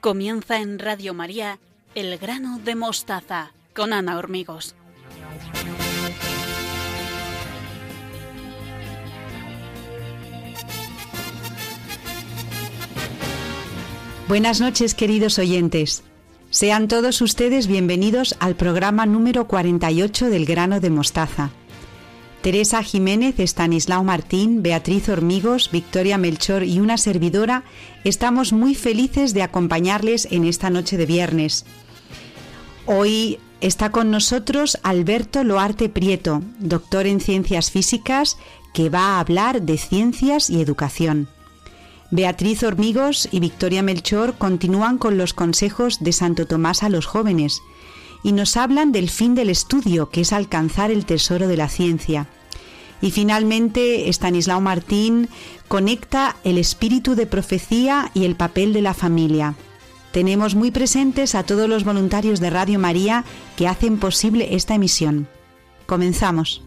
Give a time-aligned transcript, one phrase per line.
[0.00, 1.58] Comienza en Radio María
[1.94, 4.74] El grano de mostaza con Ana Hormigos.
[14.26, 16.02] Buenas noches, queridos oyentes.
[16.50, 21.50] Sean todos ustedes bienvenidos al programa número 48 del grano de mostaza.
[22.42, 27.64] Teresa Jiménez, Estanislao Martín, Beatriz Hormigos, Victoria Melchor y una servidora
[28.02, 31.66] estamos muy felices de acompañarles en esta noche de viernes.
[32.86, 38.38] Hoy está con nosotros Alberto Loarte Prieto, doctor en ciencias físicas,
[38.72, 41.28] que va a hablar de ciencias y educación.
[42.10, 47.60] Beatriz Hormigos y Victoria Melchor continúan con los consejos de Santo Tomás a los jóvenes
[48.22, 52.26] y nos hablan del fin del estudio, que es alcanzar el tesoro de la ciencia.
[53.02, 55.28] Y finalmente, Estanislao Martín
[55.68, 59.54] conecta el espíritu de profecía y el papel de la familia.
[60.12, 63.24] Tenemos muy presentes a todos los voluntarios de Radio María
[63.56, 65.28] que hacen posible esta emisión.
[65.86, 66.62] Comenzamos.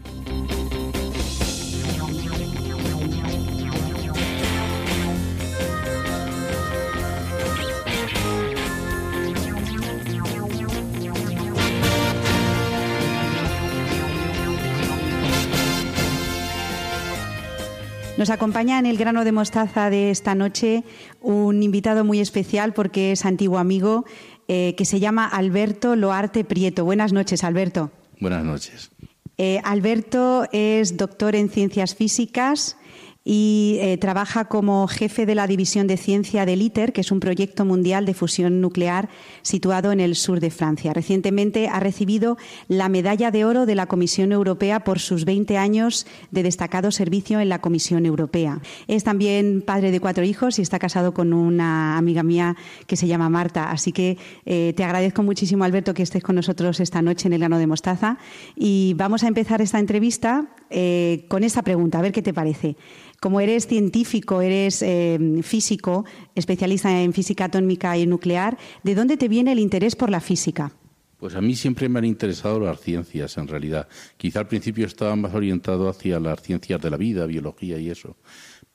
[18.24, 20.82] Nos acompaña en el grano de mostaza de esta noche
[21.20, 24.06] un invitado muy especial porque es antiguo amigo
[24.48, 26.86] eh, que se llama Alberto Loarte Prieto.
[26.86, 27.90] Buenas noches, Alberto.
[28.20, 28.90] Buenas noches.
[29.36, 32.78] Eh, Alberto es doctor en ciencias físicas
[33.24, 37.20] y eh, trabaja como jefe de la División de Ciencia del ITER, que es un
[37.20, 39.08] proyecto mundial de fusión nuclear
[39.40, 40.92] situado en el sur de Francia.
[40.92, 42.36] Recientemente ha recibido
[42.68, 47.40] la medalla de oro de la Comisión Europea por sus 20 años de destacado servicio
[47.40, 48.60] en la Comisión Europea.
[48.88, 52.56] Es también padre de cuatro hijos y está casado con una amiga mía
[52.86, 53.70] que se llama Marta.
[53.70, 57.40] Así que eh, te agradezco muchísimo, Alberto, que estés con nosotros esta noche en el
[57.40, 58.18] Grano de Mostaza.
[58.54, 62.76] Y vamos a empezar esta entrevista eh, con esta pregunta, a ver qué te parece.
[63.24, 66.04] Como eres científico, eres eh, físico,
[66.34, 70.72] especialista en física atómica y nuclear, ¿de dónde te viene el interés por la física?
[71.16, 73.88] Pues a mí siempre me han interesado las ciencias, en realidad.
[74.18, 78.14] Quizá al principio estaba más orientado hacia las ciencias de la vida, biología y eso.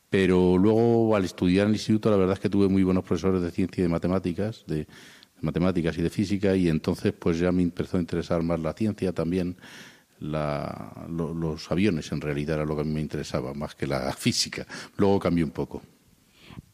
[0.10, 3.44] Pero luego, al estudiar en el instituto, la verdad es que tuve muy buenos profesores
[3.44, 4.88] de ciencia y de matemáticas, de
[5.42, 9.14] matemáticas y de física, y entonces pues ya me empezó a interesar más la ciencia
[9.14, 9.58] también
[10.20, 14.66] los aviones en realidad era lo que a mí me interesaba, más que la física.
[14.98, 15.82] Luego cambió un poco.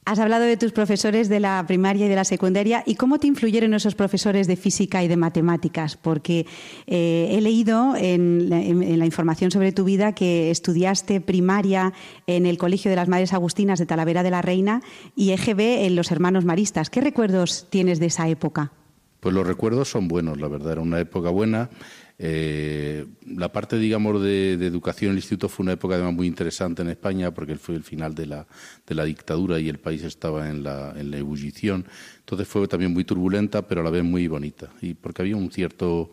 [0.08, 3.26] Has hablado de tus profesores de la primaria y de la secundaria y cómo te
[3.26, 6.46] influyeron esos profesores de física y de matemáticas, porque
[6.86, 11.92] eh, he leído en la, información sobre tu vida que estudiaste primaria
[12.28, 14.82] en el Colegio de las Madres Agustinas de Talavera de la Reina
[15.16, 16.92] y EGB en los Hermanos Maristas.
[16.92, 18.74] ¿Qué recuerdos tienes de esa época?
[19.22, 21.72] Pues los recuerdos son buenos, la verdad, era una época buena.
[22.18, 26.82] Eh, la parte, digamos, de, educación en el instituto fue una época además muy interesante
[26.82, 28.48] en España porque fue el final de la,
[28.88, 31.86] de la dictadura y el país estaba en la, en la ebullición.
[32.20, 34.70] Entonces fue también muy turbulenta, pero a la vez muy bonita.
[34.82, 36.12] Y porque había un cierto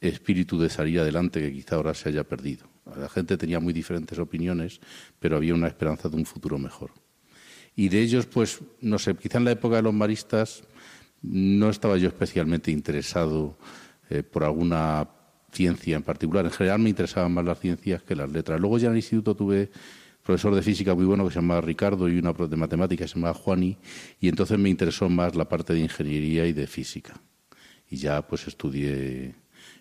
[0.00, 2.68] espíritu de salir adelante que quizá ahora se haya perdido.
[2.96, 4.80] La gente tenía muy diferentes opiniones,
[5.18, 6.90] pero había una esperanza de un futuro mejor.
[7.76, 10.62] Y de ellos, pues, no sé, quizá en la época de los maristas
[11.22, 13.58] no estaba yo especialmente interesado
[14.10, 15.08] eh, por alguna
[15.54, 16.44] ciencia en particular.
[16.44, 18.60] En general me interesaban más las ciencias que las letras.
[18.60, 19.70] Luego ya en el instituto tuve
[20.22, 23.18] profesor de física muy bueno que se llamaba Ricardo y una de matemáticas que se
[23.18, 23.76] llamaba Juani
[24.20, 27.14] y entonces me interesó más la parte de ingeniería y de física.
[27.90, 29.34] Y ya pues estudié,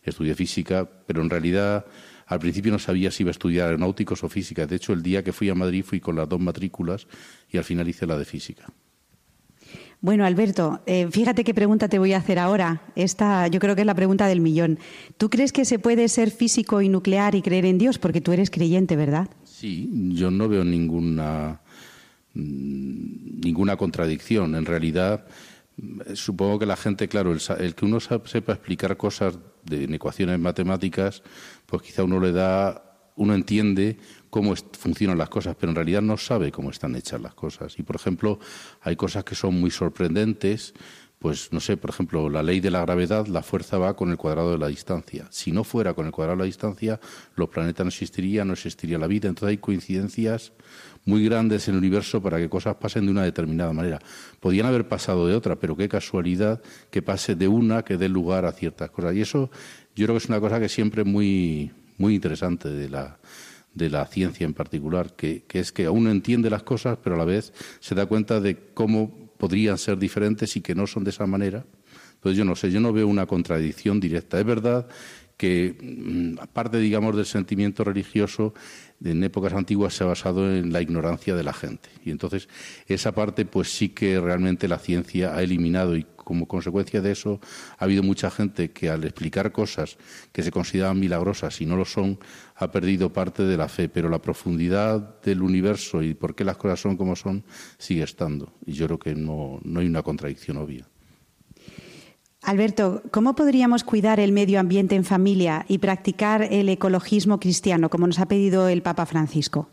[0.03, 1.85] estudié física, pero en realidad
[2.27, 4.65] al principio no sabía si iba a estudiar aeronáuticos o física.
[4.65, 7.07] De hecho, el día que fui a Madrid fui con las dos matrículas
[7.49, 8.65] y al final hice la de física.
[10.03, 12.81] Bueno, Alberto, eh, fíjate qué pregunta te voy a hacer ahora.
[12.93, 14.77] Esta yo creo que es la pregunta del millón.
[15.15, 17.99] ¿Tú crees que se puede ser físico y nuclear y creer en Dios?
[17.99, 19.29] Porque tú eres creyente, ¿verdad?
[19.45, 21.61] Sí, yo no veo ninguna,
[22.33, 24.55] mm, ninguna contradicción.
[24.55, 25.25] En realidad,
[25.77, 30.37] mm, supongo que la gente, claro, el, que uno sepa explicar cosas de, en ecuaciones
[30.37, 31.23] matemáticas,
[31.65, 33.97] pues quizá uno le da uno entiende
[34.33, 37.77] cómo funcionan las cosas, pero en realidad no sabe cómo están hechas las cosas.
[37.77, 38.39] Y, por ejemplo,
[38.81, 40.73] hay cosas que son muy sorprendentes,
[41.19, 44.17] pues, no sé, por ejemplo, la ley de la gravedad, la fuerza va con el
[44.17, 45.27] cuadrado de la distancia.
[45.29, 46.99] Si no fuera con el cuadrado de la distancia,
[47.35, 49.29] los planetas no existirían, no existiría la vida.
[49.29, 50.51] Entonces hay coincidencias
[51.05, 53.99] muy grandes en el universo para que cosas pasen de una determinada manera.
[54.39, 56.59] Podían haber pasado de otra, pero qué casualidad
[56.89, 59.13] que pase de una que dé lugar a ciertas cosas.
[59.13, 59.51] Y eso
[59.95, 63.17] yo creo que es una cosa que siempre muy muy interesante de la,
[63.73, 67.19] de la ciencia en particular, que, que es que aún entiende las cosas, pero a
[67.19, 71.09] la vez se da cuenta de cómo podrían ser diferentes y que no son de
[71.09, 71.65] esa manera.
[72.15, 74.39] Entonces yo no sé, yo no veo una contradicción directa.
[74.39, 74.87] Es verdad
[75.37, 78.53] que, mm, aparte, digamos, del sentimiento religioso,
[79.03, 81.89] en épocas antiguas se ha basado en la ignorancia de la gente.
[82.03, 82.47] Y entonces
[82.87, 87.41] esa parte, pues sí que realmente la ciencia ha eliminado y como consecuencia de eso
[87.77, 89.97] ha habido mucha gente que al explicar cosas
[90.31, 92.19] que se consideraban milagrosas y no lo son,
[92.55, 96.57] ha perdido parte de la fe, pero la profundidad del universo y por qué las
[96.57, 97.43] cosas son como son
[97.77, 98.53] sigue estando.
[98.65, 100.87] Y yo creo que no, no hay una contradicción obvia.
[102.43, 108.05] Alberto, ¿cómo podríamos cuidar el medio ambiente en familia y practicar el ecologismo cristiano, como
[108.05, 109.69] nos ha pedido el Papa Francisco?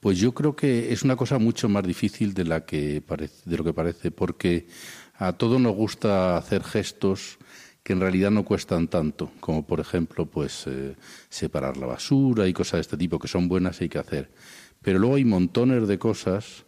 [0.00, 3.02] Pues yo creo que es una cosa mucho más difícil de, la que
[3.44, 4.66] de lo que parece, porque
[5.18, 7.38] a todos nos gusta hacer gestos
[7.84, 10.96] que en realidad no cuestan tanto, como por ejemplo, pues eh,
[11.28, 14.32] separar la basura y cosas de este tipo que son buenas y hay que hacer.
[14.82, 16.64] Pero luego hay montones de cosas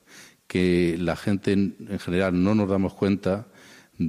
[0.46, 3.48] que la gente en general no nos damos cuenta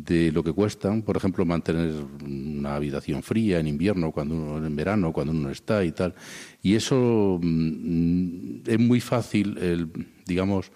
[0.02, 1.94] de lo que cuestan, por ejemplo, mantener
[2.24, 6.16] una habitación fría en invierno, cuando uno en verano, cuando uno está y tal.
[6.62, 9.90] Y eso mm, es muy fácil, el,
[10.26, 10.72] digamos,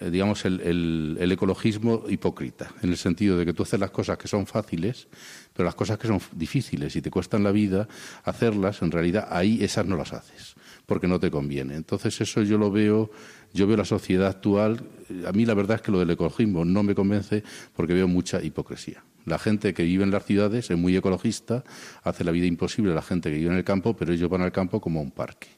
[0.00, 4.18] eh, digamos el, el, ecologismo hipócrita, en el sentido de que tú haces las cosas
[4.18, 5.06] que son fáciles,
[5.52, 7.86] pero las cosas que son difíciles y te cuestan la vida,
[8.24, 10.54] hacerlas, en realidad ahí esas no las haces,
[10.86, 11.76] porque no te conviene.
[11.76, 13.10] Entonces eso yo lo veo
[13.52, 14.82] yo veo la sociedad actual,
[15.26, 17.42] a mí la verdad es que lo del ecologismo no me convence
[17.74, 19.04] porque veo mucha hipocresía.
[19.24, 21.62] La gente que vive en las ciudades es muy ecologista,
[22.02, 24.42] hace la vida imposible a la gente que vive en el campo, pero ellos van
[24.42, 25.48] al campo como un parque.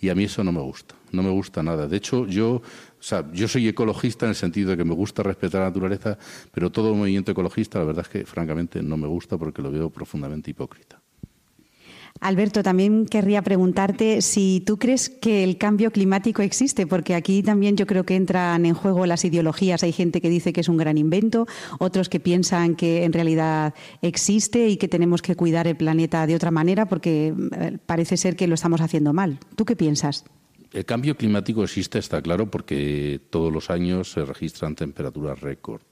[0.00, 1.86] Y a mí eso no me gusta, no me gusta nada.
[1.86, 2.62] De hecho, yo, o
[2.98, 6.18] sea, yo soy ecologista en el sentido de que me gusta respetar la naturaleza,
[6.52, 9.90] pero todo movimiento ecologista, la verdad es que francamente no me gusta porque lo veo
[9.90, 11.01] profundamente hipócrita.
[12.20, 17.76] Alberto, también querría preguntarte si tú crees que el cambio climático existe, porque aquí también
[17.76, 19.82] yo creo que entran en juego las ideologías.
[19.82, 21.46] Hay gente que dice que es un gran invento,
[21.78, 26.36] otros que piensan que en realidad existe y que tenemos que cuidar el planeta de
[26.36, 29.38] otra manera porque eh, parece ser que lo estamos haciendo mal.
[29.56, 30.24] ¿Tú qué piensas?
[30.72, 35.82] El cambio climático existe, está claro, porque todos los años se registran temperaturas récord.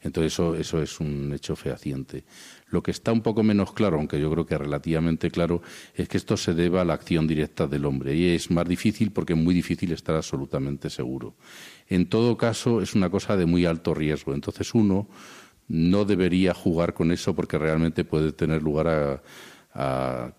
[0.00, 2.24] Entonces eso, eso es un hecho fehaciente.
[2.72, 5.60] Lo que está un poco menos claro, aunque yo creo que relativamente claro,
[5.94, 8.16] es que esto se deba a la acción directa del hombre.
[8.16, 11.34] Y es más difícil porque es muy difícil estar absolutamente seguro.
[11.86, 14.32] En todo caso, es una cosa de muy alto riesgo.
[14.32, 15.06] Entonces uno
[15.68, 18.88] no debería jugar con eso porque realmente puede tener lugar
[19.74, 20.32] a,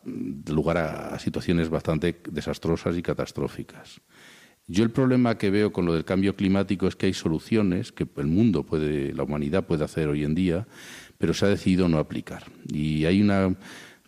[1.15, 4.01] a situaciones bastante desastrosas y catastróficas.
[4.65, 8.07] Yo el problema que veo con lo del cambio climático es que hay soluciones que
[8.15, 10.67] el mundo puede, la humanidad puede hacer hoy en día
[11.23, 12.43] pero se ha decidido no aplicar.
[12.67, 13.47] Y hay una,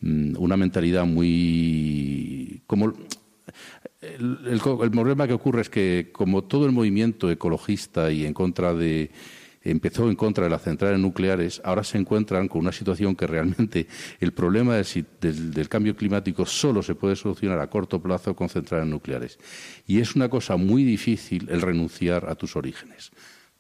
[0.02, 2.62] mm, una mentalidad muy...
[2.68, 2.92] como
[4.02, 9.12] el, problema que ocurre es que como todo el movimiento ecologista y en contra de
[9.64, 13.88] empezó en contra de las centrales nucleares, ahora se encuentran con una situación que realmente
[14.20, 18.90] el problema del, del, cambio climático solo se puede solucionar a corto plazo con centrales
[18.90, 19.40] nucleares.
[19.88, 23.14] Y es una cosa muy difícil el renunciar a tus orígenes.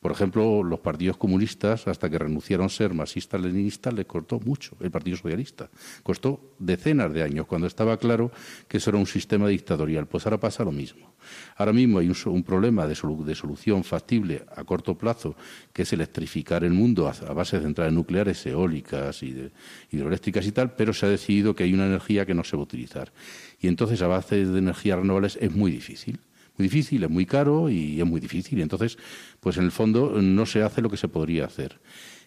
[0.05, 4.91] Por ejemplo, los partidos comunistas, hasta que renunciaron a ser masistas-leninistas, les costó mucho el
[4.91, 5.67] Partido Socialista.
[6.03, 8.29] Costó decenas de años, cuando estaba claro
[8.67, 10.05] que eso era un sistema dictatorial.
[10.05, 11.15] Pues ahora pasa lo mismo.
[11.57, 15.35] Ahora mismo hay un, problema de, solución factible a corto plazo,
[15.73, 19.49] que es electrificar el mundo a, base de centrales nucleares, eólicas y
[19.89, 22.61] hidroeléctricas y tal, pero se ha decidido que hay una energía que no se va
[22.61, 23.11] a utilizar.
[23.59, 26.19] Y entonces, a base de energías renovables, es muy difícil
[26.57, 28.61] muy difícil, es muy caro y es muy difícil.
[28.61, 28.97] Entonces,
[29.39, 31.79] pues en el fondo no se hace lo que se podría hacer.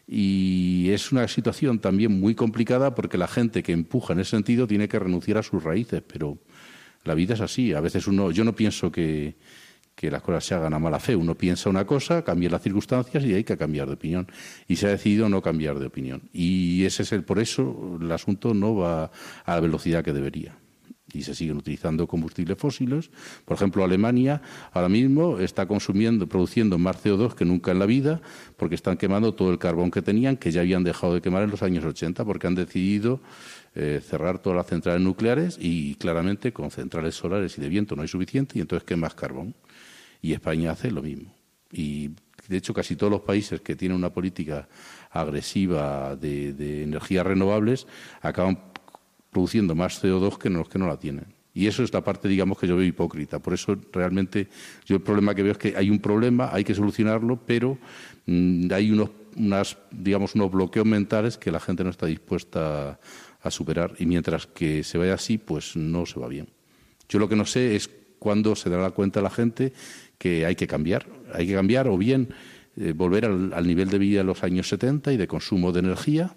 [0.06, 4.66] Y es una situación también muy complicada porque la gente que empuja en ese sentido
[4.66, 6.38] tiene que renunciar a sus raíces, pero
[7.04, 7.74] la vida es así.
[7.74, 9.36] A veces uno, yo no pienso que,
[9.94, 11.14] que las cosas se hagan a mala fe.
[11.14, 14.26] Uno piensa una cosa, cambia las circunstancias y hay que cambiar de opinión.
[14.66, 16.30] Y se ha decidido no cambiar de opinión.
[16.32, 19.10] Y ese es el, por eso el asunto no va
[19.44, 20.56] a la velocidad que debería
[21.12, 23.10] y se siguen utilizando combustibles fósiles.
[23.44, 28.20] Por ejemplo, Alemania ahora mismo está consumiendo, produciendo más CO2 que nunca en la vida,
[28.56, 31.50] porque están quemando todo el carbón que tenían, que ya habían dejado de quemar en
[31.50, 33.20] los años 80, porque han decidido
[33.74, 38.02] eh, cerrar todas las centrales nucleares y claramente con centrales solares y de viento no
[38.02, 39.54] hay suficiente y entonces quemas carbón.
[40.20, 41.34] Y España hace lo mismo.
[41.70, 42.10] Y
[42.48, 44.68] de hecho casi todos los países que tienen una política
[45.10, 47.86] agresiva de, de energías renovables
[48.20, 48.67] acaban
[49.30, 51.38] produciendo más CO2 que los que no la tienen.
[51.58, 53.40] Y eso es la parte, digamos, que yo veo hipócrita.
[53.40, 54.46] Por eso realmente
[54.86, 57.78] yo el problema que veo es que hay un problema, hay que solucionarlo, pero
[58.26, 63.00] mm, hay unos, unas, digamos, unos bloqueos mentales que la gente no está dispuesta
[63.42, 63.94] a, superar.
[63.98, 66.48] Y mientras que se vaya así, pues no se va bien.
[67.08, 69.72] Yo lo que no sé es cuando se dará cuenta la gente
[70.16, 71.06] que hay que cambiar.
[71.34, 72.28] Hay que cambiar o bien
[72.76, 75.80] eh, volver al, al, nivel de vida de los años 70 y de consumo de
[75.80, 76.36] energía,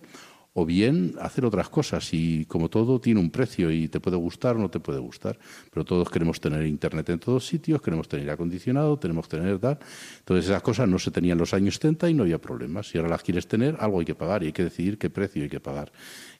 [0.53, 2.13] o bien hacer otras cosas.
[2.13, 5.39] Y como todo tiene un precio y te puede gustar o no te puede gustar.
[5.71, 9.79] Pero todos queremos tener internet en todos sitios, queremos tener acondicionado, tenemos que tener tal.
[10.19, 12.89] Entonces esas cosas no se tenían en los años 70 y no había problemas.
[12.89, 15.43] Si ahora las quieres tener, algo hay que pagar y hay que decidir qué precio
[15.43, 15.91] hay que pagar.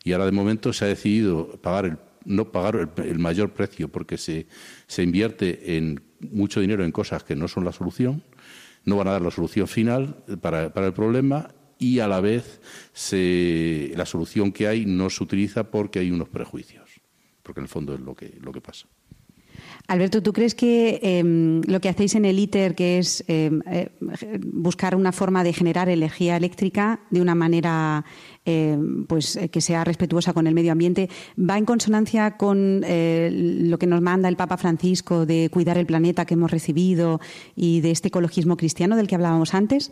[0.04, 4.18] Y ahora de momento se ha decidido pagar el, no pagar el, mayor precio porque
[4.18, 4.48] se,
[4.88, 8.24] se invierte en mucho dinero en cosas que no son la solución,
[8.84, 11.50] no van a dar la solución final para, para el problema
[11.82, 12.62] y a la vez
[12.94, 17.02] se, la solución que hay no se utiliza porque hay unos prejuicios,
[17.42, 18.88] porque en el fondo es lo que, lo que pasa.
[19.88, 23.90] Alberto, ¿tú crees que em, lo que hacéis en el ITER, que es em, eh,
[24.44, 28.06] buscar una forma de generar energía eléctrica de una manera
[28.46, 33.80] em, pues, que sea respetuosa con el medio ambiente, va en consonancia con eh, lo
[33.80, 37.20] que nos manda el Papa Francisco de cuidar el planeta que hemos recibido
[37.56, 39.92] y de este ecologismo cristiano del que hablábamos antes?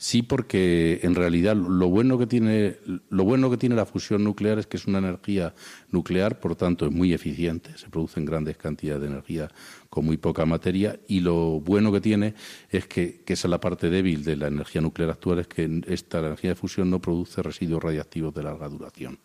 [0.00, 2.76] Sí, porque en realidad lo bueno que tiene
[3.10, 5.54] lo bueno que tiene la fusión nuclear es que es una energía
[5.90, 9.50] nuclear, por tanto es muy eficiente, se producen grandes cantidades de energía
[9.90, 12.34] con muy poca materia y lo bueno que tiene
[12.70, 15.82] es que, que esa es la parte débil de la energía nuclear actual es que
[15.88, 19.18] esta energía de fusión no produce residuos radiactivos de larga duración.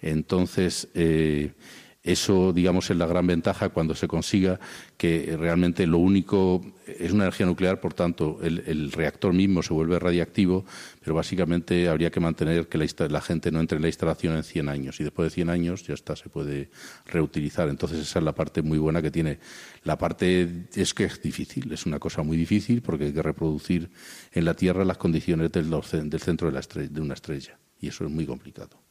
[0.00, 1.52] Entonces eh,
[2.02, 4.60] eso, digamos, es la gran ventaja cuando se consiga
[4.96, 9.98] que realmente lo único es una energía nuclear, por tanto, el, reactor mismo se vuelve
[9.98, 10.64] radiactivo,
[11.00, 14.68] pero básicamente habría que mantener que la, gente no entre en la instalación en 100
[14.68, 16.70] años y después de 100 años ya está, se puede
[17.06, 17.68] reutilizar.
[17.68, 19.40] Entonces, esa es la parte muy buena que tiene.
[19.82, 23.90] La parte es que es difícil, es una cosa muy difícil porque hay que reproducir
[24.32, 28.04] en la Tierra las condiciones del, del centro de, la de una estrella y eso
[28.04, 28.87] es muy complicado.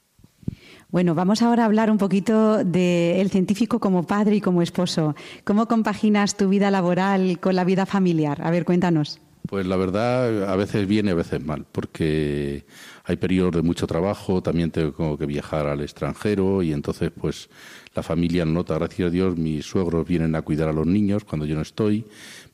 [0.89, 5.15] Bueno, vamos ahora a hablar un poquito del científico como padre y como esposo.
[5.44, 8.41] ¿Cómo compaginas tu vida laboral con la vida familiar?
[8.41, 9.20] A ver, cuéntanos.
[9.48, 12.65] Pues la verdad, a veces bien y a veces mal, porque
[13.06, 17.50] hay periodos de mucho trabajo, también tengo que viajar al extranjero y entonces pues
[17.96, 21.46] la familia nota, gracias a Dios, mis suegros vienen a cuidar a los niños cuando
[21.46, 22.06] yo no estoy,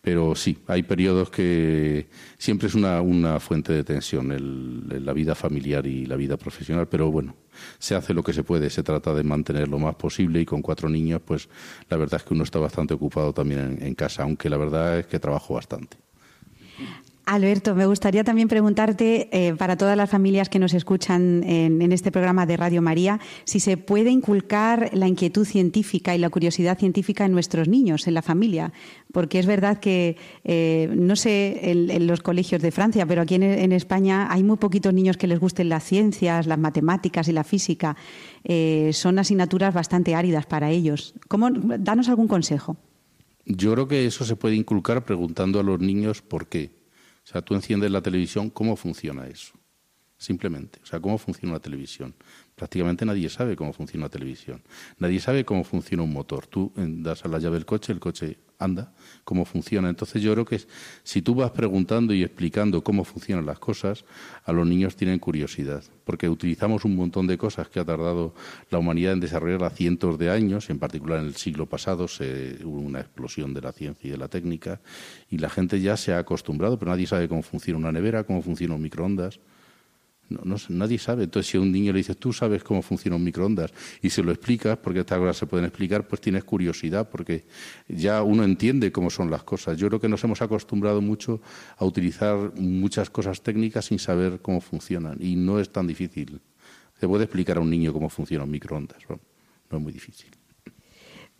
[0.03, 5.33] pero sí, hay periodos que siempre es una, una fuente de tensión el, la vida
[5.33, 7.37] familiar y la vida profesional, pero bueno,
[7.79, 10.61] se hace lo que se puede, se trata de mantener lo más posible y con
[10.61, 11.47] cuatro niños, pues
[11.89, 15.05] la verdad es que uno está bastante ocupado también en casa, aunque la verdad es
[15.05, 16.02] que trabajo bastante.
[17.25, 22.11] Alberto, me gustaría también preguntarte, eh, para todas las familias que nos escuchan en, este
[22.11, 27.23] programa de Radio María, si se puede inculcar la inquietud científica y la curiosidad científica
[27.23, 28.73] en nuestros niños, en la familia.
[29.13, 33.71] Porque es verdad que, eh, no sé, en, los colegios de Francia, pero aquí en,
[33.71, 37.95] España hay muy poquitos niños que les gusten las ciencias, las matemáticas y la física.
[38.43, 41.13] Eh, son asignaturas bastante áridas para ellos.
[41.29, 42.75] ¿Cómo, danos algún consejo.
[43.45, 46.82] Yo creo que eso se puede inculcar preguntando a los niños por qué.
[47.23, 49.53] O sea, tú enciendes la televisión, ¿cómo funciona eso?
[50.17, 50.79] Simplemente.
[50.83, 52.13] O sea, ¿cómo funciona la televisión?
[52.63, 54.61] Prácticamente nadie sabe cómo funciona la televisión.
[54.97, 56.47] Nadie sabe cómo funciona un motor.
[56.47, 58.93] Tú das a la llave del coche, el coche anda,
[59.25, 59.89] cómo funciona.
[59.89, 60.61] Entonces yo creo que
[61.03, 64.05] si tú vas preguntando y explicando cómo funcionan las cosas,
[64.45, 68.33] a los niños tienen curiosidad, porque utilizamos un montón de cosas que ha tardado
[68.69, 72.59] la humanidad en desarrollar a cientos de años, en particular en el siglo pasado se,
[72.63, 74.79] hubo una explosión de la ciencia y de la técnica,
[75.29, 78.41] y la gente ya se ha acostumbrado, pero nadie sabe cómo funciona una nevera, cómo
[78.41, 79.41] funciona un microondas.
[80.29, 81.25] No, nadie sabe.
[81.25, 84.23] Entonces, si a un niño le dices, tú sabes cómo funciona un microondas, y se
[84.23, 87.45] lo explicas, porque estas cosas se pueden explicar, pues tienes curiosidad, porque
[87.87, 89.77] ya uno entiende cómo son las cosas.
[89.77, 91.41] Yo creo que nos hemos acostumbrado mucho
[91.77, 96.41] a utilizar muchas cosas técnicas sin saber cómo funcionan, y no es tan difícil.
[96.99, 99.19] Se puede explicar a un niño cómo funciona un microondas, no,
[99.69, 100.31] no es muy difícil.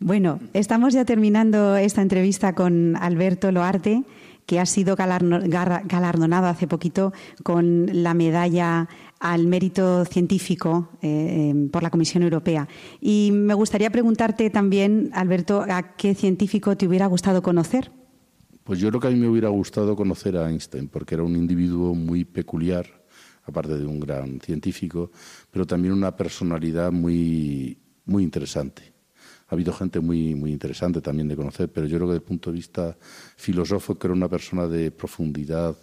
[0.00, 4.02] Bueno, estamos ya terminando esta entrevista con Alberto Loarte
[4.46, 8.88] que ha sido galardonado hace poquito con la medalla
[9.20, 12.68] al mérito científico eh, em, por la Comisión Europea.
[13.00, 17.90] Y me gustaría preguntarte también, Alberto, ¿a qué científico te hubiera gustado conocer?
[18.64, 21.36] Pues yo creo que a mí me hubiera gustado conocer a Einstein, porque era un
[21.36, 22.86] individuo muy peculiar,
[23.44, 25.10] aparte de un gran científico,
[25.50, 28.93] pero también una personalidad muy, muy interesante
[29.54, 32.28] ha habido gente muy, muy interesante también de conocer, pero yo creo que desde el
[32.28, 32.96] punto de vista
[33.36, 35.76] filosófico era una persona de profundidad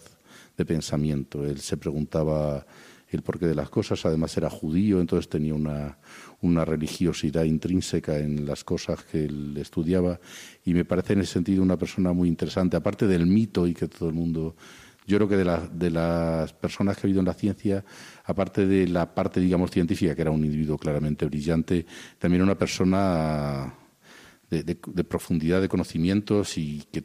[0.57, 1.45] de pensamiento.
[1.45, 2.65] Él se preguntaba
[3.09, 5.97] el porqué de las cosas, además era judío, entonces tenía una,
[6.41, 10.19] una religiosidad intrínseca en las cosas que él estudiaba
[10.65, 13.87] y me parece en ese sentido una persona muy interesante, aparte del mito y que
[13.87, 14.55] todo el mundo
[15.05, 17.84] yo creo que de, de, las personas que ha habido en la ciencia,
[18.25, 21.86] aparte de la parte, digamos, científica, que era un individuo claramente brillante,
[22.20, 23.74] también una persona
[24.60, 27.03] de, profundidad de conocimientos y que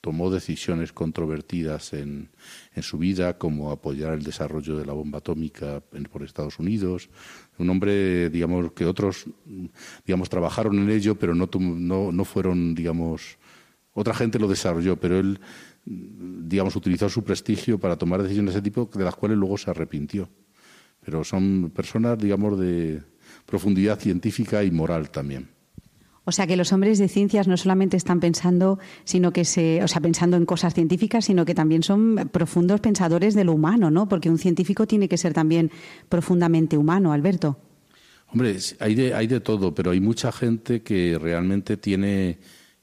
[0.00, 2.30] tomó decisiones controvertidas en,
[2.74, 5.80] en, su vida, como apoyar el desarrollo de la bomba atómica
[6.10, 7.08] por Estados Unidos.
[7.58, 9.26] Un hombre, digamos, que otros,
[10.04, 13.38] digamos, trabajaron en ello, pero no, no, no fueron, digamos,
[13.94, 15.40] otra gente lo desarrolló, pero él,
[15.84, 19.70] digamos, utilizó su prestigio para tomar decisiones de ese tipo, de las cuales luego se
[19.70, 20.28] arrepintió.
[21.04, 23.02] Pero son personas, digamos, de
[23.46, 25.48] profundidad científica y moral también.
[26.24, 29.88] O sea que los hombres de ciencias no solamente están pensando, sino que se, o
[29.88, 34.08] sea, pensando en cosas científicas, sino que también son profundos pensadores de lo humano, ¿no?
[34.08, 35.72] Porque un científico tiene que ser también
[36.08, 37.58] profundamente humano, Alberto.
[38.28, 42.38] Hombre, hay de, hay de todo, pero hay mucha gente que realmente tiene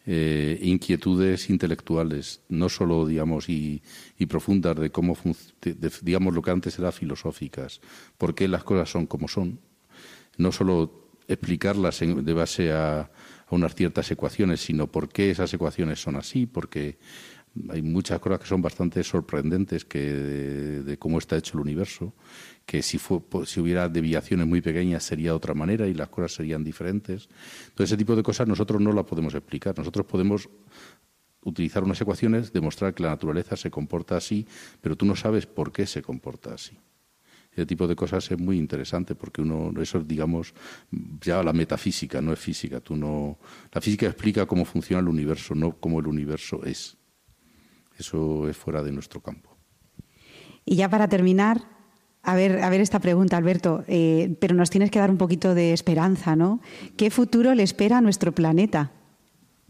[0.06, 3.82] eh, inquietudes intelectuales, no solo, digamos, y,
[4.28, 5.18] profundas de cómo,
[6.02, 7.82] digamos, lo que antes era filosóficas,
[8.18, 9.60] por qué las cosas son como son,
[10.38, 13.12] no solo explicarlas de base a, a
[13.50, 16.98] unas ciertas ecuaciones, sino por qué esas ecuaciones son así, porque
[17.70, 22.14] hay muchas cosas que son bastante sorprendentes que de, cómo está hecho el universo,
[22.70, 26.34] que si, fue, si hubiera deviaciones muy pequeñas sería de otra manera y las cosas
[26.34, 27.28] serían diferentes.
[27.70, 29.76] Entonces, ese tipo de cosas nosotros no las podemos explicar.
[29.76, 30.48] Nosotros podemos
[31.42, 34.46] utilizar unas ecuaciones, demostrar que la naturaleza se comporta así,
[34.82, 36.78] pero tú no sabes por qué se comporta así.
[37.52, 40.54] Ese tipo de cosas es muy interesante porque uno, eso digamos,
[41.22, 42.82] ya la metafísica, no es física.
[42.82, 43.40] Tú no,
[43.74, 46.98] la física explica cómo funciona el universo, no cómo el universo es.
[47.98, 49.58] Eso es fuera de nuestro campo.
[50.64, 51.79] Y ya para terminar,
[52.24, 55.56] a ver, a ver esta pregunta, Alberto, eh, pero nos tienes que dar un poquito
[55.56, 56.62] de esperanza, ¿no?
[56.98, 58.92] ¿Qué futuro le espera a nuestro planeta?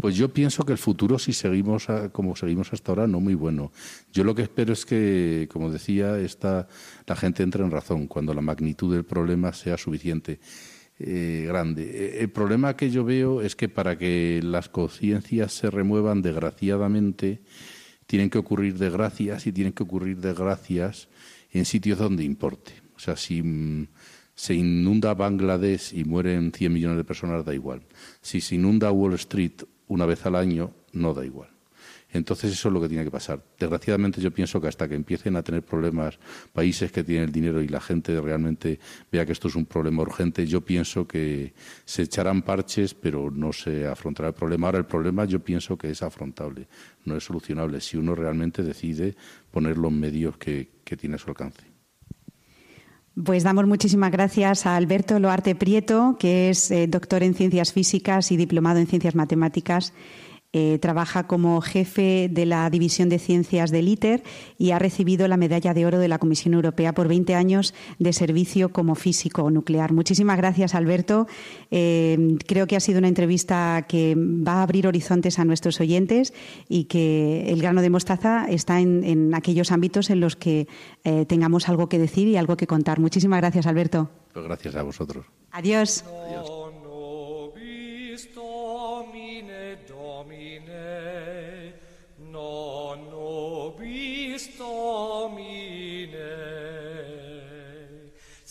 [0.02, 3.72] Pues yo pienso que el futuro, si seguimos como seguimos hasta ahora, no muy bueno.
[4.14, 6.70] Yo lo que espero es que, como decía, esta,
[7.06, 10.40] la gente entre en razón cuando la magnitud del problema sea suficiente.
[11.02, 11.84] Eh, grande.
[11.84, 17.42] Eh, el problema que yo veo es que para que las conciencias se remuevan desgraciadamente,
[18.06, 21.08] tienen que ocurrir desgracias y tienen que ocurrir desgracias
[21.52, 22.74] en sitios donde importe.
[22.96, 23.88] O sea, si mm,
[24.36, 27.82] se inunda Bangladesh y mueren 100 millones de personas, da igual.
[28.22, 31.50] Si se inunda Wall Street una vez al año, no da igual.
[32.12, 33.44] Entonces eso es lo que tiene que pasar.
[33.60, 36.18] Desgraciadamente yo pienso que hasta que empiecen a tener problemas
[36.54, 38.80] países que tienen el dinero y la gente realmente
[39.12, 41.54] vea que esto es un problema urgente, yo pienso que
[41.86, 44.68] se echarán parches, pero no se afrontará el problema.
[44.68, 46.68] Ahora el problema yo pienso que es afrontable,
[47.06, 49.16] no es solucionable si uno realmente decide
[49.52, 51.62] poner los medios que, tiene a su alcance.
[53.22, 58.32] Pues damos muchísimas gracias a Alberto Loarte Prieto, que es eh, doctor en ciencias físicas
[58.32, 59.94] y diplomado en ciencias matemáticas
[60.52, 64.24] eh, trabaja como jefe de la División de Ciencias del ITER
[64.58, 68.14] y ha recibido la Medalla de Oro de la Comisión Europea por 20 años de
[68.14, 69.94] servicio como físico nuclear.
[69.94, 71.28] Muchísimas gracias, Alberto.
[71.70, 76.34] Eh, creo que ha sido una entrevista que va a abrir horizontes a nuestros oyentes
[76.68, 80.68] y que el grano de mostaza está en, aquellos ámbitos en los que
[81.04, 83.00] eh, tengamos algo que decir y algo que contar.
[83.00, 84.10] Muchísimas gracias, Alberto.
[84.34, 85.26] Pues gracias a vosotros.
[85.52, 86.04] Adiós.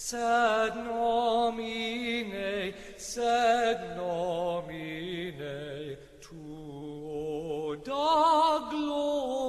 [0.09, 9.48] sed nomine, sed nomine tuo da gloria.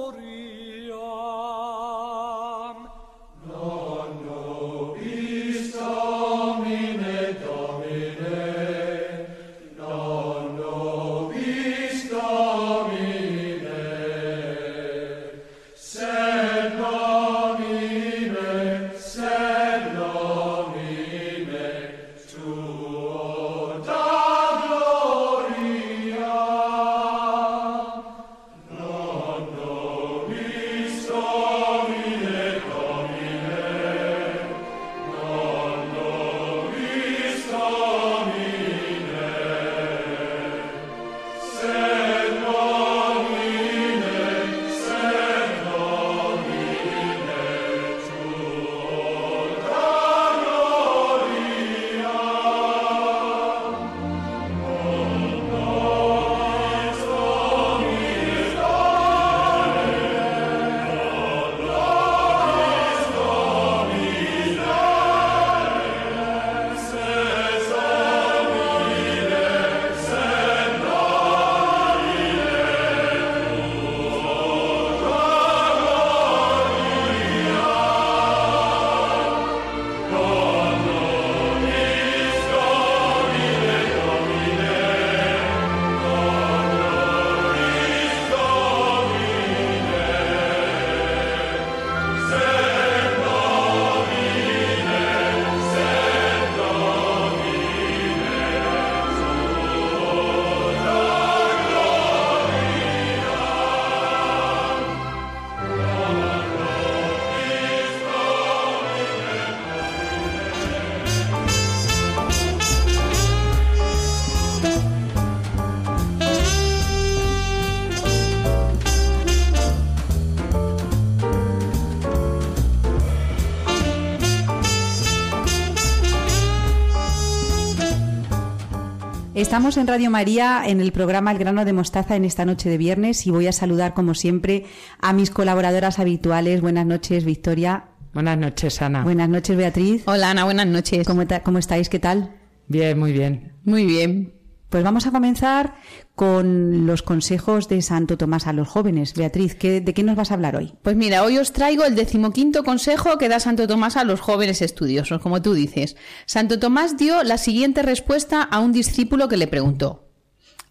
[129.40, 132.76] Estamos en Radio María en el programa El grano de mostaza en esta noche de
[132.76, 134.66] viernes y voy a saludar como siempre
[135.00, 136.60] a mis colaboradoras habituales.
[136.60, 137.86] Buenas noches, Victoria.
[138.12, 139.02] Buenas noches, Ana.
[139.02, 140.02] Buenas noches, Beatriz.
[140.04, 141.06] Hola, Ana, buenas noches.
[141.06, 141.88] ¿Cómo, cómo estáis?
[141.88, 142.36] ¿Qué tal?
[142.68, 143.54] Bien, muy bien.
[143.64, 144.39] Muy bien.
[144.70, 145.74] Pues vamos a comenzar
[146.14, 149.14] con los consejos de Santo Tomás a los jóvenes.
[149.14, 150.74] Beatriz, ¿de qué nos vas a hablar hoy?
[150.82, 154.62] Pues mira, hoy os traigo el decimoquinto consejo que da Santo Tomás a los jóvenes
[154.62, 155.96] estudiosos, como tú dices.
[156.24, 160.08] Santo Tomás dio la siguiente respuesta a un discípulo que le preguntó.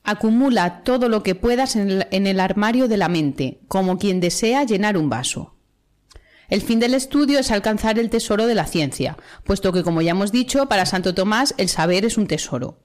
[0.05, 4.21] Acumula todo lo que puedas en el, en el armario de la mente, como quien
[4.21, 5.57] desea llenar un vaso.
[6.47, 10.11] El fin del estudio es alcanzar el tesoro de la ciencia, puesto que, como ya
[10.11, 12.79] hemos dicho, para Santo Tomás el saber es un tesoro.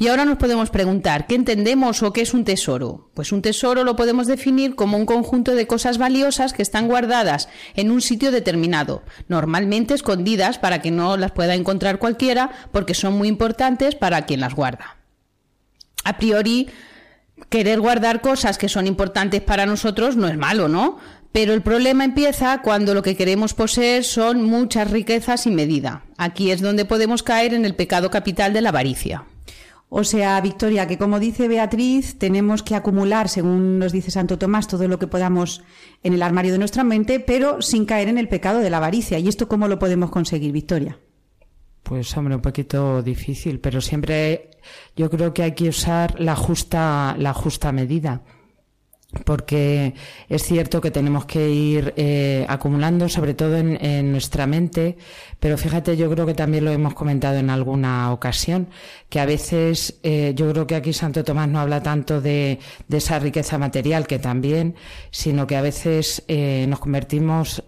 [0.00, 3.10] Y ahora nos podemos preguntar, ¿qué entendemos o qué es un tesoro?
[3.14, 7.48] Pues un tesoro lo podemos definir como un conjunto de cosas valiosas que están guardadas
[7.74, 13.18] en un sitio determinado, normalmente escondidas para que no las pueda encontrar cualquiera porque son
[13.18, 14.98] muy importantes para quien las guarda.
[16.04, 16.68] A priori,
[17.48, 20.98] querer guardar cosas que son importantes para nosotros no es malo, ¿no?
[21.32, 26.04] Pero el problema empieza cuando lo que queremos poseer son muchas riquezas sin medida.
[26.18, 29.24] Aquí es donde podemos caer en el pecado capital de la avaricia.
[29.90, 34.68] O sea, Victoria, que como dice Beatriz, tenemos que acumular, según nos dice Santo Tomás,
[34.68, 35.62] todo lo que podamos
[36.02, 39.18] en el armario de nuestra mente, pero sin caer en el pecado de la avaricia.
[39.18, 40.98] ¿Y esto cómo lo podemos conseguir, Victoria?
[41.82, 44.50] Pues hombre, un poquito difícil, pero siempre
[44.94, 48.22] yo creo que hay que usar la justa, la justa medida
[49.24, 49.94] porque
[50.28, 54.98] es cierto que tenemos que ir eh, acumulando, sobre todo en, nuestra mente,
[55.40, 58.68] pero fíjate, yo creo que también lo hemos comentado en alguna ocasión,
[59.08, 62.58] que a veces eh, yo creo que aquí Santo Tomás no habla tanto de,
[62.90, 64.74] esa riqueza material, que también,
[65.10, 67.62] sino que a veces eh, nos convertimos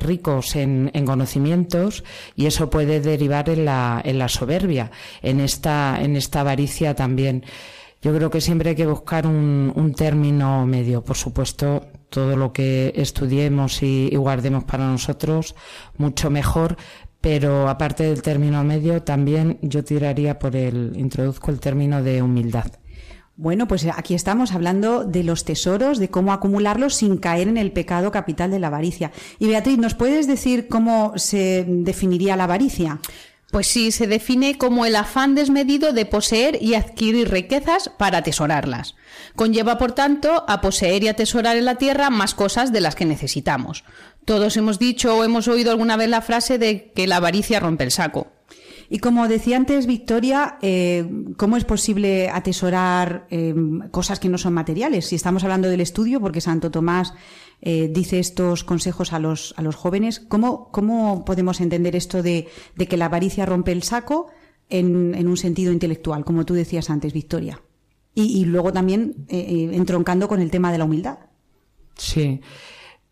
[0.00, 2.04] ricos en, conocimientos
[2.36, 4.90] y eso puede derivar en la, en la soberbia,
[5.22, 7.44] en en esta avaricia también.
[8.02, 11.04] Yo creo que siempre hay que buscar un, término medio.
[11.04, 15.54] Por supuesto, todo lo que estudiemos y, guardemos para nosotros,
[15.96, 16.76] mucho mejor.
[17.20, 22.72] Pero aparte del término medio, también yo tiraría por el, introduzco el término de humildad.
[23.36, 27.70] Bueno, pues aquí estamos hablando de los tesoros, de cómo acumularlos sin caer en el
[27.70, 29.12] pecado capital de la avaricia.
[29.38, 32.98] Y Beatriz, ¿nos puedes decir cómo se definiría la avaricia?
[33.52, 38.94] Pues sí, se define como el afán desmedido de poseer y adquirir riquezas para atesorarlas.
[39.36, 43.04] Conlleva, por tanto, a poseer y atesorar en la tierra más cosas de las que
[43.04, 43.84] necesitamos.
[44.24, 47.84] Todos hemos dicho o hemos oído alguna vez la frase de que la avaricia rompe
[47.84, 48.32] el saco.
[48.88, 53.54] Y como decía antes Victoria, eh, ¿cómo es posible atesorar eh,
[53.90, 55.06] cosas que no son materiales?
[55.06, 57.14] Si estamos hablando del estudio, porque Santo Tomás
[57.60, 62.48] eh, dice estos consejos a los, a los jóvenes, ¿cómo, cómo podemos entender esto de,
[62.76, 64.28] que la avaricia rompe el saco
[64.68, 67.62] en, en, un sentido intelectual, como tú decías antes, Victoria?
[68.14, 71.18] Y, y luego también entroncando con el tema de la humildad.
[71.96, 72.40] Sí.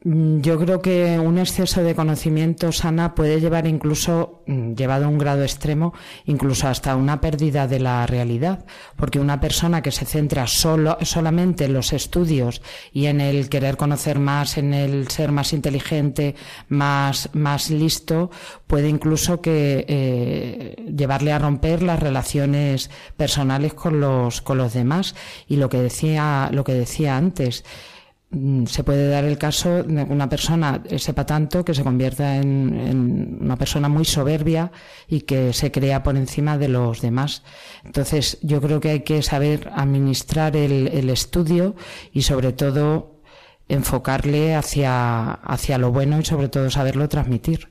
[0.02, 5.08] Mm, yo creo que un exceso de conocimiento sana puede llevar incluso, mm, llevado a
[5.08, 5.92] un grado extremo,
[6.24, 8.64] incluso hasta una pérdida de la realidad,
[8.96, 12.62] porque una persona que se centra solo, solamente en los estudios
[12.94, 16.34] y en el querer conocer más, en el ser más inteligente,
[16.68, 18.30] más, más listo,
[18.66, 25.14] puede incluso que eh, llevarle a romper las relaciones personales con los, con los demás.
[25.46, 27.64] Y lo que decía, lo que decía antes,
[28.66, 33.38] se puede dar el caso de que una persona sepa tanto que se convierta en,
[33.40, 34.70] una persona muy soberbia
[35.08, 37.42] y que se crea por encima de los demás.
[37.84, 41.74] Entonces, yo creo que hay que saber administrar el, el estudio
[42.12, 43.20] y sobre todo
[43.68, 47.69] enfocarle hacia, hacia lo bueno y sobre todo saberlo transmitir.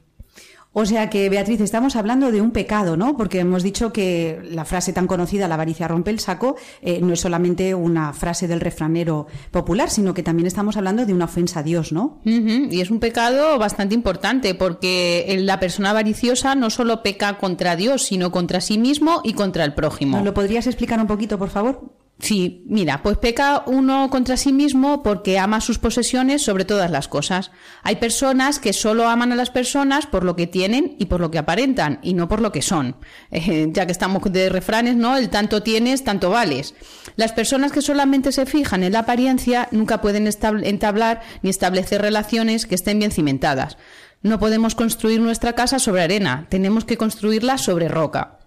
[0.79, 3.17] O sea que, Beatriz, estamos hablando de un pecado, ¿no?
[3.17, 7.11] Porque hemos dicho que la frase tan conocida, la avaricia rompe el saco, eh, no
[7.11, 11.59] es solamente una frase del refranero popular, sino que también estamos hablando de una ofensa
[11.59, 12.21] a Dios, ¿no?
[12.23, 18.03] Y es un pecado bastante importante, porque la persona avariciosa no solo peca contra Dios,
[18.03, 20.15] sino contra sí mismo y contra el prójimo.
[20.15, 21.81] ¿Nos lo podrías explicar un poquito, por favor?
[22.19, 27.07] Sí, mira, pues peca uno contra sí mismo porque ama sus posesiones sobre todas las
[27.07, 27.51] cosas.
[27.81, 31.31] Hay personas que solo aman a las personas por lo que tienen y por lo
[31.31, 32.97] que aparentan y no por lo que son.
[33.31, 35.15] Eh, ya que estamos de refranes, ¿no?
[35.15, 36.75] El tanto tienes, tanto vales.
[37.15, 42.65] Las personas que solamente se fijan en la apariencia nunca pueden entablar ni establecer relaciones
[42.65, 43.77] que estén bien cimentadas.
[44.21, 48.38] No podemos construir nuestra casa sobre arena, tenemos que construirla sobre roca.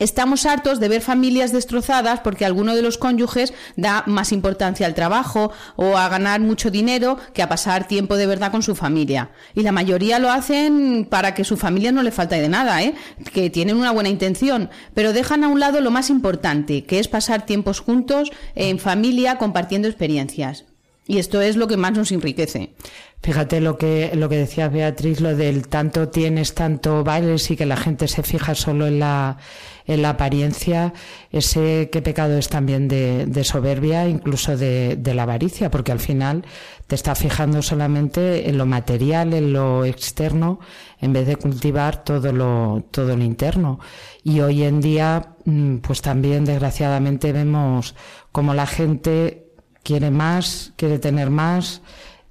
[0.00, 4.94] Estamos hartos de ver familias destrozadas porque alguno de los cónyuges da más importancia al
[4.94, 9.30] trabajo o a ganar mucho dinero que a pasar tiempo de verdad con su familia.
[9.54, 12.94] Y la mayoría lo hacen para que su familia no le falte de nada, ¿eh?
[13.32, 17.06] que tienen una buena intención, pero dejan a un lado lo más importante, que es
[17.06, 20.64] pasar tiempos juntos en familia compartiendo experiencias.
[21.06, 22.74] Y esto es lo que más nos enriquece.
[23.24, 27.64] Fíjate lo que, lo que decía Beatriz, lo del tanto tienes, tanto vales y que
[27.64, 29.38] la gente se fija solo en la,
[29.86, 30.92] en la apariencia,
[31.32, 36.00] ese qué pecado es también de, de soberbia, incluso de, de, la avaricia, porque al
[36.00, 36.44] final
[36.86, 40.60] te está fijando solamente en lo material, en lo externo,
[41.00, 43.80] en vez de cultivar todo lo, todo lo interno.
[44.22, 47.94] Y hoy en día, mm, pues también desgraciadamente vemos
[48.32, 49.46] como la gente
[49.82, 51.80] quiere más, quiere tener más,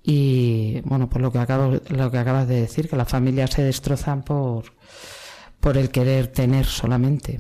[0.04, 3.64] y bueno, pues lo que acabo, lo que acabas de decir, que las familias se
[3.64, 4.66] destrozan por,
[5.60, 7.40] por el querer tener solamente.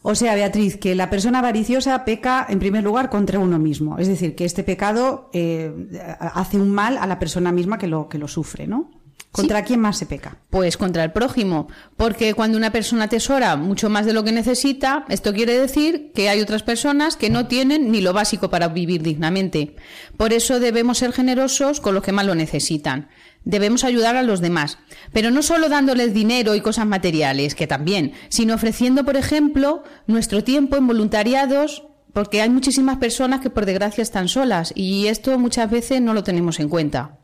[0.00, 3.98] O sea, Beatriz, que la persona avariciosa peca en primer lugar contra uno mismo.
[3.98, 5.72] Es decir, que este pecado eh,
[6.20, 8.90] hace un mal a la persona misma que lo, que lo sufre, ¿no?
[9.34, 9.64] ¿Contra Sí.
[9.66, 10.36] quién más se peca?
[10.48, 11.66] Pues contra el prójimo,
[11.96, 16.28] porque cuando una persona atesora mucho más de lo que necesita, esto quiere decir que
[16.28, 19.74] hay otras personas que no tienen ni lo básico para vivir dignamente.
[20.16, 23.08] Por eso debemos ser generosos con los que más lo necesitan.
[23.44, 24.78] Debemos ayudar a los demás,
[25.12, 30.44] pero no solo dándoles dinero y cosas materiales, que también, sino ofreciendo, por ejemplo, nuestro
[30.44, 35.68] tiempo en voluntariados, porque hay muchísimas personas que por desgracia están solas y esto muchas
[35.68, 37.18] veces no lo tenemos en cuenta.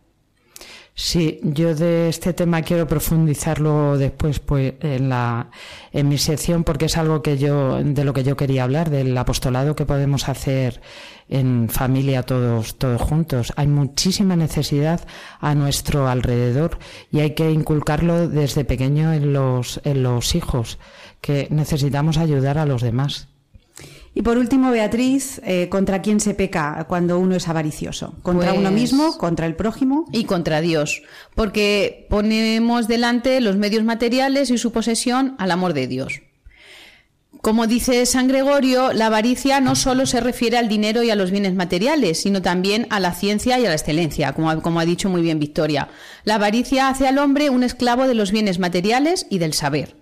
[0.94, 5.50] Sí, yo de este tema quiero profundizarlo después pues en la
[5.92, 9.16] en mi sección porque es algo que yo de lo que yo quería hablar del
[9.16, 10.82] apostolado que podemos hacer
[11.28, 13.52] en familia todos todos juntos.
[13.56, 15.00] Hay muchísima necesidad
[15.40, 16.78] a nuestro alrededor
[17.10, 20.78] y hay que inculcarlo desde pequeño en los en los hijos
[21.22, 23.29] que necesitamos ayudar a los demás.
[24.12, 28.14] Y por último, Beatriz, eh, ¿contra quién se peca cuando uno es avaricioso?
[28.22, 29.16] ¿Contra Pues- uno mismo?
[29.18, 30.04] ¿Contra el prójimo?
[30.12, 31.02] y contra Dios,
[31.36, 36.22] porque ponemos delante los medios materiales y su posesión al amor de Dios.
[37.40, 41.30] Como dice San Gregorio, la avaricia no solo se refiere al dinero y a los
[41.30, 44.84] bienes materiales, sino también a la ciencia y a la excelencia, como, ha- como ha
[44.84, 45.88] dicho muy bien Victoria.
[46.24, 49.96] La avaricia hace al hombre un esclavo de los bienes materiales y del saber.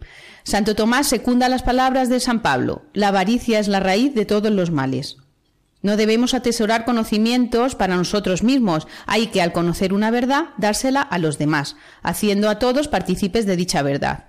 [0.45, 2.83] Santo Tomás secunda las palabras de San Pablo.
[2.93, 5.19] La avaricia es la raíz de todos los males.
[5.81, 8.89] No debemos atesorar conocimientos para nosotros mismos.
[9.07, 13.57] Hay que, al conocer una verdad, dársela a los demás, haciendo a todos partícipes de
[13.57, 14.25] dicha verdad.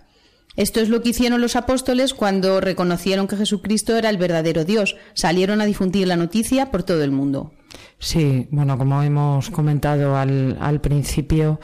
[0.55, 4.97] Esto es lo que hicieron los apóstoles cuando reconocieron que Jesucristo era el verdadero Dios.
[5.13, 7.53] Salieron a difundir la noticia por todo el mundo.
[7.97, 11.59] Sí, bueno, como hemos comentado al, al principio,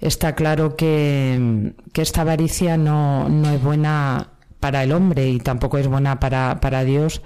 [0.00, 5.78] está claro que, que esta avaricia no, no es buena para el hombre y tampoco
[5.78, 7.22] es buena para, para Dios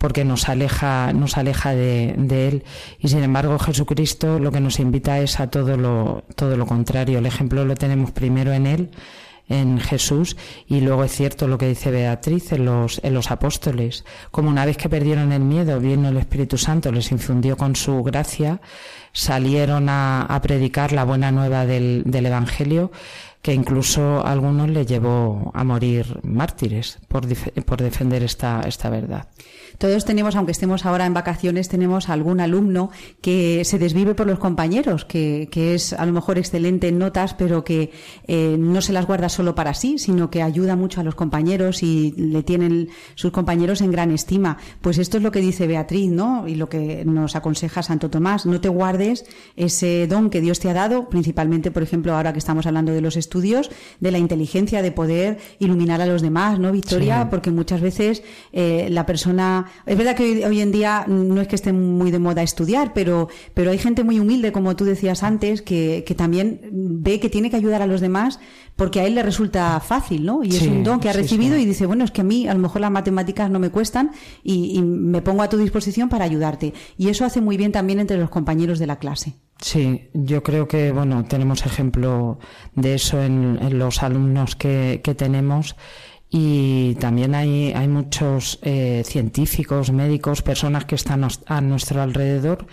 [0.00, 2.64] porque nos aleja, nos aleja de, de él.
[3.00, 7.18] Y sin embargo, Jesucristo lo que nos invita es a todo lo, todo lo contrario.
[7.18, 8.90] El ejemplo lo tenemos primero en él,
[9.50, 10.36] en Jesús
[10.66, 14.04] y luego es cierto lo que dice Beatriz en los, en los apóstoles.
[14.30, 18.02] Como una vez que perdieron el miedo, vino el Espíritu Santo, les infundió con su
[18.02, 18.60] gracia,
[19.12, 22.90] salieron a, predicar la buena nueva del, del Evangelio
[23.42, 27.26] que incluso a algunos le llevó a morir mártires por,
[27.64, 29.28] por defender esta, esta verdad.
[29.80, 32.90] Todos tenemos, aunque estemos ahora en vacaciones, tenemos algún alumno
[33.22, 37.32] que se desvive por los compañeros, que, que es a lo mejor excelente en notas,
[37.32, 37.90] pero que
[38.26, 41.82] eh, no se las guarda solo para sí, sino que ayuda mucho a los compañeros
[41.82, 44.58] y le tienen sus compañeros en gran estima.
[44.82, 46.46] Pues esto es lo que dice Beatriz, ¿no?
[46.46, 48.44] Y lo que nos aconseja Santo Tomás.
[48.44, 49.24] No te guardes
[49.56, 53.00] ese don que Dios te ha dado, principalmente, por ejemplo, ahora que estamos hablando de
[53.00, 57.22] los estudios, de la inteligencia de poder iluminar a los demás, ¿no, Victoria?
[57.22, 57.28] Sí.
[57.30, 61.48] Porque muchas veces eh, la persona es verdad que hoy, hoy en día no es
[61.48, 65.22] que esté muy de moda estudiar, pero, pero hay gente muy humilde, como tú decías
[65.22, 68.38] antes, que, que también ve que tiene que ayudar a los demás
[68.76, 70.42] porque a él le resulta fácil, ¿no?
[70.42, 71.62] Y es un don que ha sí, recibido sí.
[71.62, 74.12] y dice, bueno, es que a mí a lo mejor las matemáticas no me cuestan
[74.42, 76.72] y, y me pongo a tu disposición para ayudarte.
[76.96, 79.34] Y eso hace muy bien también entre los compañeros de la clase.
[79.60, 82.38] Sí, yo creo que bueno tenemos ejemplo
[82.74, 85.76] de eso en, en los alumnos que, que tenemos
[86.30, 92.66] y también hay, hay muchos eh, científicos, médicos, personas que están a nuestro alrededor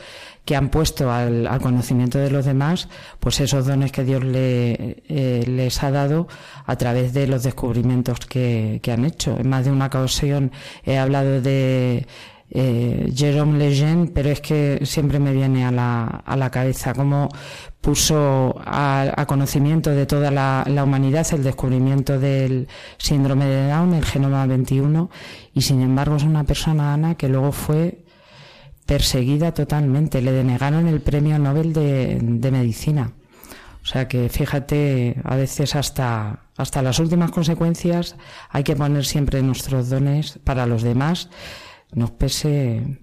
[0.45, 2.87] que han puesto al, al conocimiento de los demás
[3.19, 6.27] pues esos dones que Dios le, eh, les ha dado
[6.65, 9.37] a través de los descubrimientos que, que han hecho.
[9.37, 10.51] En más de una ocasión
[10.85, 12.07] he hablado de
[12.49, 17.29] eh, Jerome Lejeune, pero es que siempre me viene a la, a la cabeza cómo
[17.81, 24.05] puso a, conocimiento de toda la, la, humanidad el descubrimiento del síndrome de Down, el
[24.05, 25.09] genoma 21,
[25.53, 28.05] y sin embargo es una persona, Ana, que luego fue
[28.85, 30.21] perseguida totalmente.
[30.21, 33.11] Le denegaron el premio Nobel de, de medicina.
[33.83, 38.15] O sea que fíjate, a veces hasta, hasta las últimas consecuencias
[38.49, 41.29] hay que poner siempre nuestros dones para los demás
[41.93, 42.99] nos pese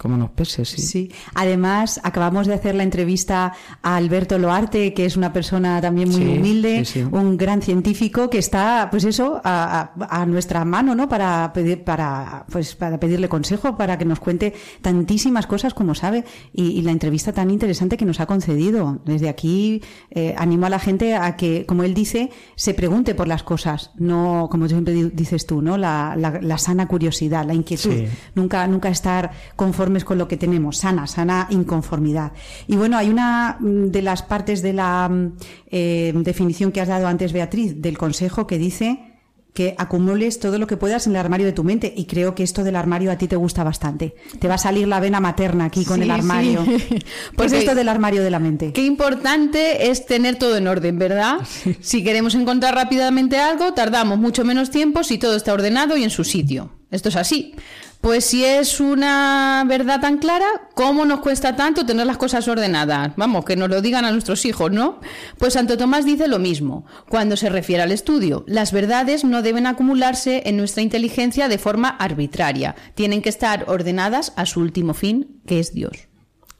[0.00, 0.82] como nos pese, sí.
[0.82, 1.12] Sí.
[1.34, 6.26] Además, acabamos de hacer la entrevista a Alberto Loarte, que es una persona también muy
[6.26, 11.08] humilde, un gran científico que está, pues eso, a, nuestra mano, ¿no?
[11.08, 16.24] Para pedir, para, pues para pedirle consejo, para que nos cuente tantísimas cosas como sabe
[16.52, 18.98] y, la entrevista tan interesante que nos ha concedido.
[19.04, 23.28] Desde aquí eh, animo a la gente a que, como él dice, se pregunte por
[23.28, 25.76] las cosas, no, como siempre dices tú, ¿no?
[25.76, 28.04] La, la, sana curiosidad, la inquietud.
[28.34, 32.32] Nunca, nunca estar con conformes con lo que tenemos, sana, sana inconformidad.
[32.66, 35.36] Y bueno, hay una mm, de las partes de la mm,
[35.70, 39.12] eh, definición que has dado antes, Beatriz, del consejo que dice
[39.52, 41.92] que acumules todo lo que puedas en el armario de tu mente.
[41.94, 44.14] Y creo que esto del armario a ti te gusta bastante.
[44.38, 46.64] Te va a salir la vena materna aquí con el armario.
[47.36, 48.72] pues esto del armario de la mente?
[48.72, 51.38] Qué importante es tener todo en orden, ¿verdad?
[51.80, 56.10] Si queremos encontrar rápidamente algo, tardamos mucho menos tiempo si todo está ordenado y en
[56.10, 56.70] su sitio.
[56.90, 57.54] Esto es así.
[58.00, 63.12] Pues si es una verdad tan clara, ¿cómo nos cuesta tanto tener las cosas ordenadas?
[63.16, 65.00] Vamos, que nos lo digan a nuestros hijos, ¿no?
[65.38, 68.44] Pues Santo Tomás dice lo mismo cuando se refiere al estudio.
[68.46, 72.76] Las verdades no deben acumularse en nuestra inteligencia de forma arbitraria.
[72.94, 76.08] Tienen que estar ordenadas a su último fin, que es Dios.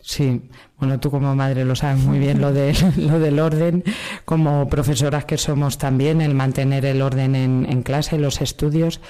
[0.08, 0.40] Sí,
[0.78, 3.82] bueno, tú como madre lo sabes muy bien, lo, de, lo del orden,
[4.24, 9.00] como profesoras que somos también, el mantener el orden en, en clase, los estudios.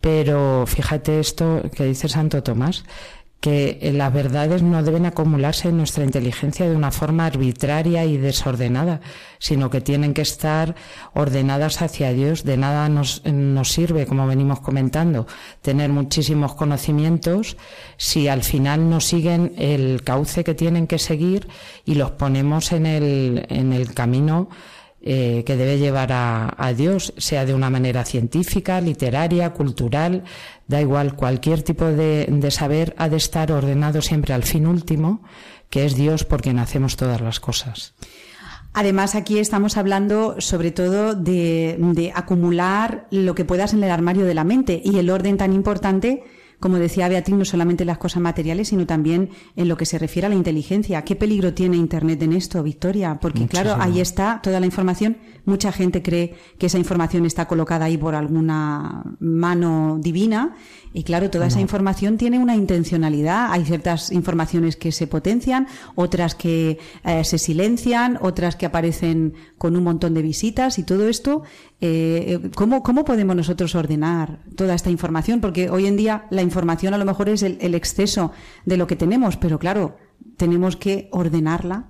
[0.00, 2.84] Pero fíjate esto que dice Santo Tomás,
[3.40, 9.00] que las verdades no deben acumularse en nuestra inteligencia de una forma arbitraria y desordenada,
[9.38, 10.74] sino que tienen que estar
[11.14, 12.44] ordenadas hacia Dios.
[12.44, 15.26] De nada nos, nos sirve, como venimos comentando,
[15.62, 17.56] tener muchísimos conocimientos
[17.96, 21.48] si al final no siguen el cauce que tienen que seguir
[21.86, 24.50] y los ponemos en el, en el camino
[25.02, 30.24] eh, que debe llevar a, Dios, sea de una manera científica, literaria, cultural,
[30.68, 35.22] da igual, cualquier tipo de, saber ha de estar ordenado siempre al fin último,
[35.70, 37.94] que es Dios por quien hacemos todas las cosas.
[38.74, 44.26] Además, aquí estamos hablando sobre todo de, de, acumular lo que puedas en el armario
[44.26, 46.24] de la mente y el orden tan importante
[46.60, 49.98] como decía Beatriz, no solamente en las cosas materiales, sino también en lo que se
[49.98, 51.02] refiere a la inteligencia.
[51.02, 53.18] ¿Qué peligro tiene Internet en esto, Victoria?
[53.20, 55.16] Porque, claro, ahí está toda la información.
[55.46, 60.54] Mucha gente cree que esa información está colocada ahí por alguna mano divina
[60.92, 63.52] y claro, toda esa información tiene una intencionalidad.
[63.52, 69.76] Hay ciertas informaciones que se potencian, otras que eh, se silencian, otras que aparecen con
[69.76, 71.42] un montón de visitas y todo esto.
[71.80, 75.40] Eh, eh, ¿cómo, ¿Cómo podemos nosotros ordenar toda esta información?
[75.40, 78.32] Porque hoy en día la información a lo mejor es el exceso
[78.66, 79.96] de lo que tenemos, pero claro,
[80.36, 81.88] tenemos que ordenarla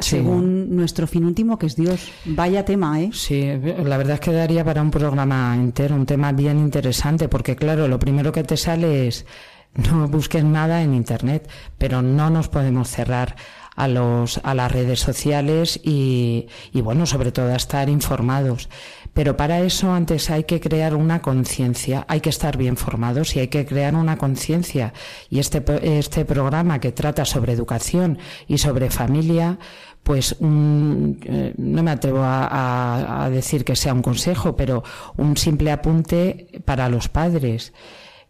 [0.00, 2.10] según nuestro fin último, que es Dios.
[2.24, 3.10] Vaya tema, ¿eh?
[3.12, 7.56] Sí, la verdad es que daría para un programa entero, un tema bien interesante, porque
[7.56, 9.26] claro, lo primero que te sale es
[9.74, 11.48] no busques nada en Internet,
[11.78, 13.36] pero no nos podemos cerrar
[13.74, 18.70] a los a las redes sociales y, y bueno sobre todo a estar informados
[19.16, 23.38] pero para eso antes hay que crear una conciencia, hay que estar bien formados y
[23.38, 24.92] hay que crear una conciencia.
[25.30, 25.64] Y este,
[25.98, 29.58] este programa que trata sobre educación y sobre familia,
[30.02, 34.84] pues eh, no me atrevo a, a, decir que sea un consejo, pero
[35.16, 37.72] un simple apunte para los padres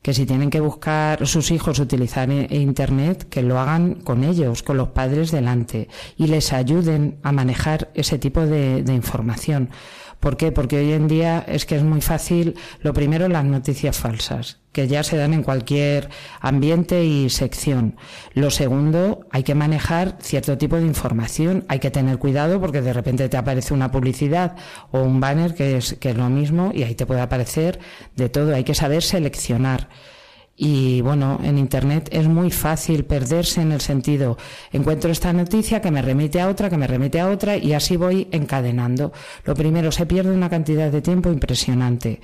[0.03, 4.77] que si tienen que buscar sus hijos utilizar Internet, que lo hagan con ellos, con
[4.77, 9.71] los padres delante, y les ayuden a manejar ese tipo de, de información.
[10.21, 10.53] ¿Por qué?
[10.53, 14.89] Porque hoy en día es que es muy fácil, lo primero, las noticias falsas, que
[14.89, 16.09] ya se dan en cualquier
[16.41, 17.97] ambiente y sección.
[18.35, 22.93] Lo segundo, hay que manejar cierto tipo de información, hay que tener cuidado porque de
[22.93, 24.57] repente te aparece una publicidad
[24.91, 27.79] o un banner que es, que es lo mismo y ahí te puede aparecer
[28.17, 29.89] de todo, hay que saber seleccionar.
[30.57, 34.39] Y bueno, en Internet es muy fácil perderse en el sentido,
[34.73, 37.97] encuentro esta noticia que me remite a otra, que me remite a otra y así
[37.97, 39.13] voy encadenando.
[39.45, 42.21] Lo primero, se pierde una cantidad de tiempo impresionante.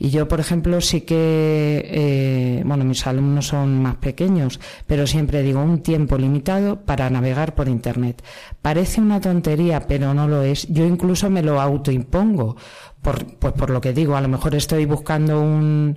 [0.00, 5.42] Y yo, por ejemplo, sí que, eh, bueno, mis alumnos son más pequeños, pero siempre
[5.42, 8.22] digo un tiempo limitado para navegar por Internet.
[8.62, 10.68] Parece una tontería, pero no lo es.
[10.68, 12.56] Yo incluso me lo autoimpongo.
[13.02, 15.96] Por, pues por lo que digo, a lo mejor estoy buscando un,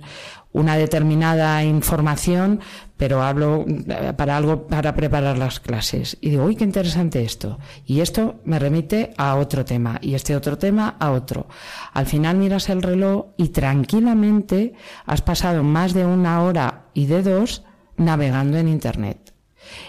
[0.52, 2.60] una determinada información,
[2.96, 6.16] pero hablo eh, para algo para preparar las clases.
[6.20, 7.58] Y digo, uy, qué interesante esto.
[7.86, 11.46] Y esto me remite a otro tema, y este otro tema a otro.
[11.92, 14.74] Al final miras el reloj y tranquilamente
[15.06, 17.64] has pasado más de una hora y de dos
[17.96, 19.34] navegando en Internet.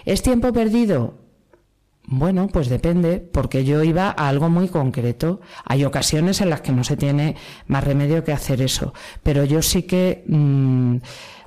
[0.04, 1.23] ¿Es tiempo perdido?
[2.06, 5.40] Bueno, pues depende, porque yo iba a algo muy concreto.
[5.64, 7.36] Hay ocasiones en las que no se tiene
[7.66, 8.92] más remedio que hacer eso,
[9.22, 10.96] pero yo sí que mm,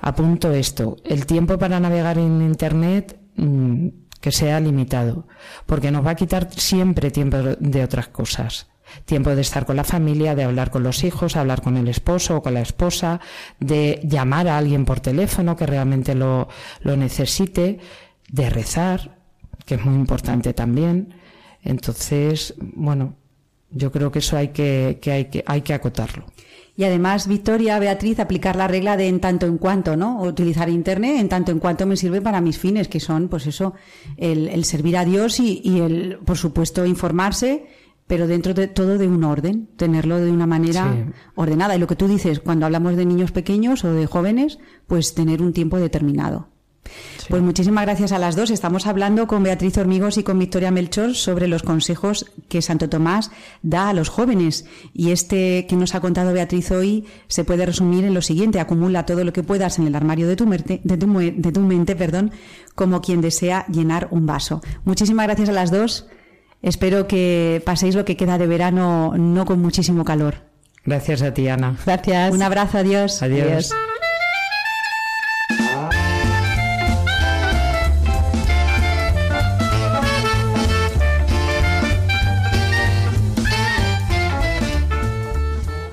[0.00, 0.96] apunto esto.
[1.04, 3.88] El tiempo para navegar en Internet mm,
[4.20, 5.28] que sea limitado,
[5.66, 8.66] porque nos va a quitar siempre tiempo de otras cosas.
[9.04, 12.36] Tiempo de estar con la familia, de hablar con los hijos, hablar con el esposo
[12.36, 13.20] o con la esposa,
[13.60, 16.48] de llamar a alguien por teléfono que realmente lo,
[16.80, 17.78] lo necesite,
[18.30, 19.17] de rezar,
[19.68, 21.14] que es muy importante también.
[21.62, 23.14] Entonces, bueno,
[23.70, 26.24] yo creo que eso hay que, hay que, hay que acotarlo.
[26.74, 30.22] Y además, Victoria, Beatriz, aplicar la regla de en tanto en cuanto, ¿no?
[30.22, 33.74] Utilizar Internet en tanto en cuanto me sirve para mis fines, que son, pues eso,
[34.16, 37.66] el, servir a Dios y, y, el, por supuesto, informarse,
[38.06, 41.76] pero dentro de todo de un orden, tenerlo de una manera ordenada.
[41.76, 45.42] Y lo que tú dices, cuando hablamos de niños pequeños o de jóvenes, pues tener
[45.42, 46.48] un tiempo determinado.
[47.28, 48.50] Pues muchísimas gracias a las dos.
[48.50, 53.30] Estamos hablando con Beatriz Hormigos y con Victoria Melchor sobre los consejos que Santo Tomás
[53.62, 54.64] da a los jóvenes.
[54.94, 58.60] Y este que nos ha contado Beatriz hoy se puede resumir en lo siguiente.
[58.60, 61.60] Acumula todo lo que puedas en el armario de tu, mente, de tu, de tu
[61.60, 62.32] mente perdón,
[62.74, 64.62] como quien desea llenar un vaso.
[64.84, 66.06] Muchísimas gracias a las dos.
[66.62, 70.48] Espero que paséis lo que queda de verano no con muchísimo calor.
[70.84, 71.76] Gracias a ti, Ana.
[71.84, 72.32] Gracias.
[72.32, 73.22] Un abrazo, adiós.
[73.22, 73.70] Adiós.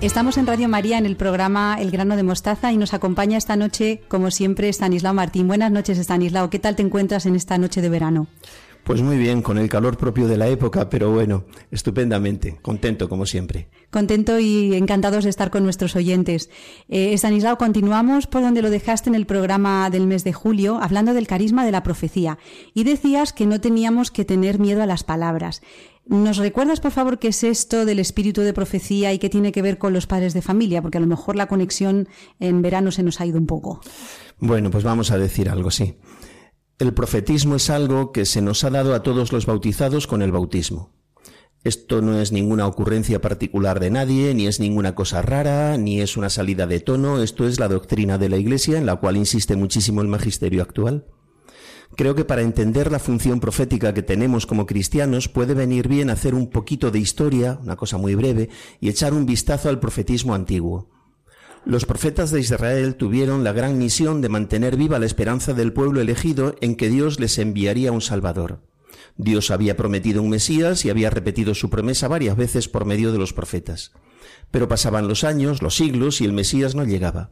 [0.06, 3.56] Estamos en Radio María en el programa El grano de mostaza y nos acompaña esta
[3.56, 5.47] noche, como siempre, Stanislao Martín.
[5.47, 6.51] Buenas noches, Stanislao.
[6.51, 8.28] ¿Qué tal te encuentras en esta noche de verano?
[8.86, 13.25] Pues muy bien, con el calor propio de la época, pero bueno, estupendamente, contento como
[13.25, 13.67] siempre.
[13.89, 16.51] Contento y encantados de estar con nuestros oyentes.
[16.88, 21.15] Eh, Stanislao, continuamos por donde lo dejaste en el programa del mes de julio, hablando
[21.15, 22.38] del carisma de la profecía.
[22.75, 25.63] Y decías que no teníamos que tener miedo a las palabras.
[26.05, 29.63] ¿Nos recuerdas, por favor, qué es esto del espíritu de profecía y qué tiene que
[29.63, 30.83] ver con los padres de familia?
[30.83, 32.07] Porque a lo mejor la conexión
[32.39, 33.81] en verano se nos ha ido un poco.
[34.38, 35.95] Bueno, pues vamos a decir algo, sí.
[36.78, 40.34] El profetismo es algo que se nos ha dado a todos los bautizados con el
[40.34, 40.91] bautismo.
[41.63, 46.17] Esto no es ninguna ocurrencia particular de nadie, ni es ninguna cosa rara, ni es
[46.17, 49.55] una salida de tono, esto es la doctrina de la Iglesia en la cual insiste
[49.55, 51.05] muchísimo el magisterio actual.
[51.95, 56.36] Creo que para entender la función profética que tenemos como cristianos puede venir bien hacer
[56.36, 58.49] un poquito de historia, una cosa muy breve,
[58.82, 60.89] y echar un vistazo al profetismo antiguo.
[61.66, 65.99] Los profetas de Israel tuvieron la gran misión de mantener viva la esperanza del pueblo
[65.99, 68.61] elegido en que Dios les enviaría un Salvador.
[69.18, 73.18] Dios había prometido un Mesías y había repetido su promesa varias veces por medio de
[73.18, 73.93] los profetas.
[74.51, 77.32] Pero pasaban los años, los siglos, y el Mesías no llegaba.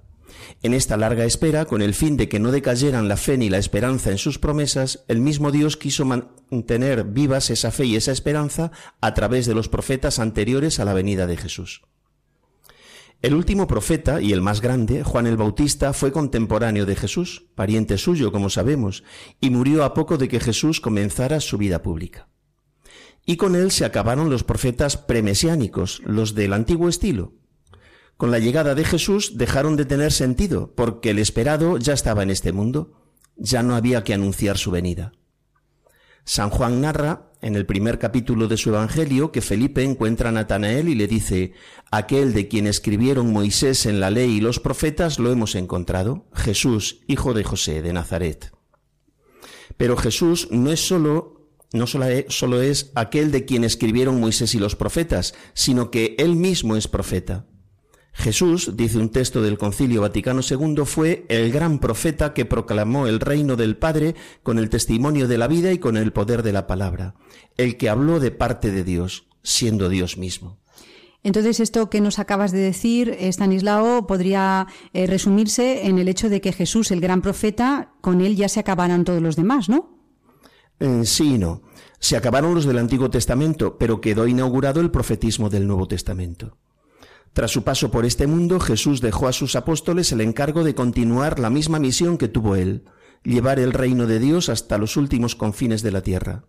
[0.63, 3.59] En esta larga espera, con el fin de que no decayeran la fe ni la
[3.59, 8.71] esperanza en sus promesas, el mismo Dios quiso mantener vivas esa fe y esa esperanza
[8.99, 11.83] a través de los profetas anteriores a la venida de Jesús.
[13.23, 17.97] El último profeta y el más grande, Juan el Bautista, fue contemporáneo de Jesús, pariente
[17.97, 19.03] suyo, como sabemos,
[19.39, 22.27] y murió a poco de que Jesús comenzara su vida pública.
[23.25, 27.33] Y con él se acabaron los profetas premesiánicos, los del antiguo estilo,
[28.17, 32.29] con la llegada de Jesús dejaron de tener sentido, porque el esperado ya estaba en
[32.29, 35.13] este mundo, ya no había que anunciar su venida.
[36.23, 40.87] San Juan narra en el primer capítulo de su Evangelio que Felipe encuentra a Natanael
[40.87, 41.51] y le dice,
[41.91, 47.01] aquel de quien escribieron Moisés en la ley y los profetas lo hemos encontrado, Jesús,
[47.05, 48.53] hijo de José de Nazaret.
[49.75, 51.33] Pero Jesús no es solo
[51.73, 56.75] no solo es aquel de quien escribieron Moisés y los profetas, sino que él mismo
[56.75, 57.47] es profeta.
[58.13, 63.19] Jesús, dice un texto del Concilio Vaticano II, fue el gran profeta que proclamó el
[63.19, 64.13] reino del Padre
[64.43, 67.15] con el testimonio de la vida y con el poder de la palabra,
[67.57, 70.59] el que habló de parte de Dios, siendo Dios mismo.
[71.23, 76.41] Entonces, esto que nos acabas de decir, Stanislao, podría eh, resumirse en el hecho de
[76.41, 79.97] que Jesús, el gran profeta, con él ya se acabaran todos los demás, ¿no?
[80.79, 81.61] Eh, sí y no.
[81.99, 86.57] Se acabaron los del Antiguo Testamento, pero quedó inaugurado el profetismo del Nuevo Testamento.
[87.31, 91.39] Tras su paso por este mundo, Jesús dejó a sus apóstoles el encargo de continuar
[91.39, 92.83] la misma misión que tuvo él,
[93.23, 96.43] llevar el reino de Dios hasta los últimos confines de la tierra,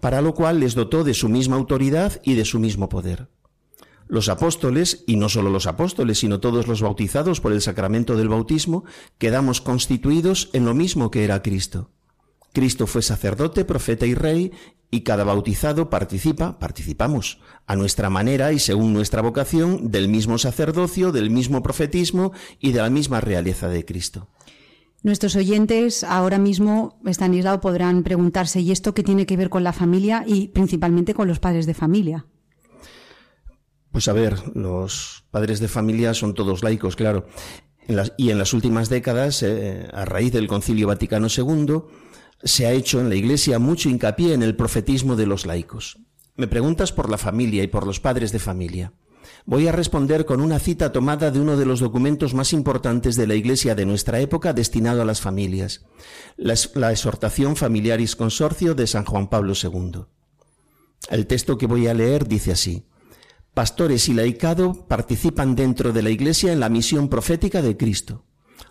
[0.00, 3.28] para lo cual les dotó de su misma autoridad y de su mismo poder.
[4.08, 8.28] Los apóstoles, y no solo los apóstoles, sino todos los bautizados por el sacramento del
[8.28, 8.84] bautismo,
[9.18, 11.90] quedamos constituidos en lo mismo que era Cristo.
[12.52, 14.52] Cristo fue sacerdote, profeta y rey,
[14.90, 21.12] y cada bautizado participa, participamos, a nuestra manera y según nuestra vocación, del mismo sacerdocio,
[21.12, 24.28] del mismo profetismo y de la misma realeza de Cristo.
[25.02, 29.72] Nuestros oyentes ahora mismo, Estanislao, podrán preguntarse, ¿y esto qué tiene que ver con la
[29.72, 32.26] familia y principalmente con los padres de familia?
[33.90, 37.26] Pues a ver, los padres de familia son todos laicos, claro.
[38.16, 41.82] y en las últimas décadas, eh, a raíz del Concilio Vaticano II,
[42.44, 45.98] se ha hecho en la Iglesia mucho hincapié en el profetismo de los laicos.
[46.36, 48.92] Me preguntas por la familia y por los padres de familia.
[49.44, 53.26] Voy a responder con una cita tomada de uno de los documentos más importantes de
[53.26, 55.84] la Iglesia de nuestra época destinado a las familias,
[56.36, 60.04] la, exhortación Familiaris Consorcio de San Juan Pablo II.
[61.10, 62.86] El texto que voy a leer dice así
[63.52, 68.24] pastores y laicado participan dentro de la Iglesia en la misión profética de Cristo.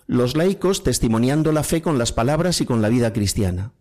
[0.08, 3.74] Los laicos testimoniando la fe con las palabras y con la vida cristiana.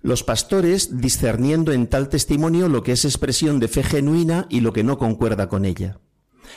[0.00, 4.72] Los pastores discerniendo en tal testimonio lo que es expresión de fe genuina y lo
[4.72, 6.00] que no concuerda con ella.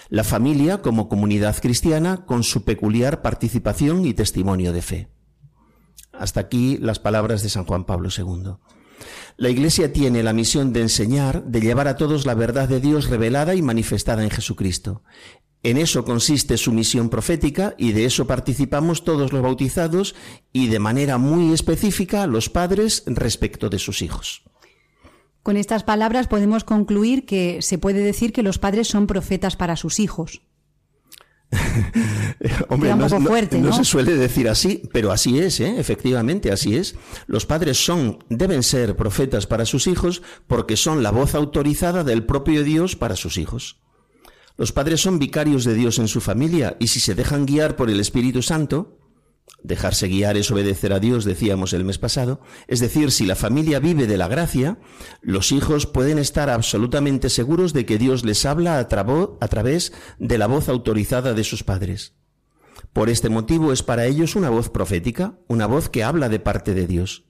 [0.09, 5.07] La familia como comunidad cristiana con su peculiar participación y testimonio de fe.
[6.11, 8.53] Hasta aquí las palabras de San Juan Pablo II.
[9.37, 13.09] La Iglesia tiene la misión de enseñar, de llevar a todos la verdad de Dios
[13.09, 15.03] revelada y manifestada en Jesucristo.
[15.63, 20.13] En eso consiste su misión profética y de eso participamos todos los bautizados
[20.51, 24.43] y de manera muy específica los padres respecto de sus hijos.
[25.43, 29.75] Con estas palabras podemos concluir que se puede decir que los padres son profetas para
[29.75, 30.41] sus hijos.
[32.69, 35.75] Hombre, no, no, se suele decir así, pero así es, ¿eh?
[35.77, 36.95] efectivamente, así es.
[37.27, 42.25] Los padres son, deben ser profetas para sus hijos porque son la voz autorizada del
[42.25, 43.77] propio Dios para sus hijos.
[44.57, 47.89] Los padres son vicarios de Dios en su familia y si se dejan guiar por
[47.89, 48.97] el Espíritu Santo,
[49.63, 52.41] Dejarse guiar es obedecer a Dios, decíamos el mes pasado.
[52.67, 54.77] Es decir, si la familia vive de la gracia,
[55.21, 60.47] los hijos pueden estar absolutamente seguros de que Dios les habla a, través de la
[60.47, 62.13] voz autorizada de sus padres.
[62.91, 66.73] Por este motivo es para ellos una voz profética, una voz que habla de parte
[66.73, 67.23] de Dios.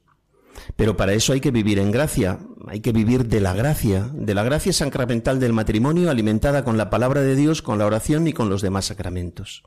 [0.75, 4.33] Pero para eso hay que vivir en gracia, hay que vivir de la gracia, de
[4.33, 8.33] la gracia sacramental del matrimonio alimentada con la palabra de Dios, con la oración y
[8.33, 9.63] con los demás sacramentos.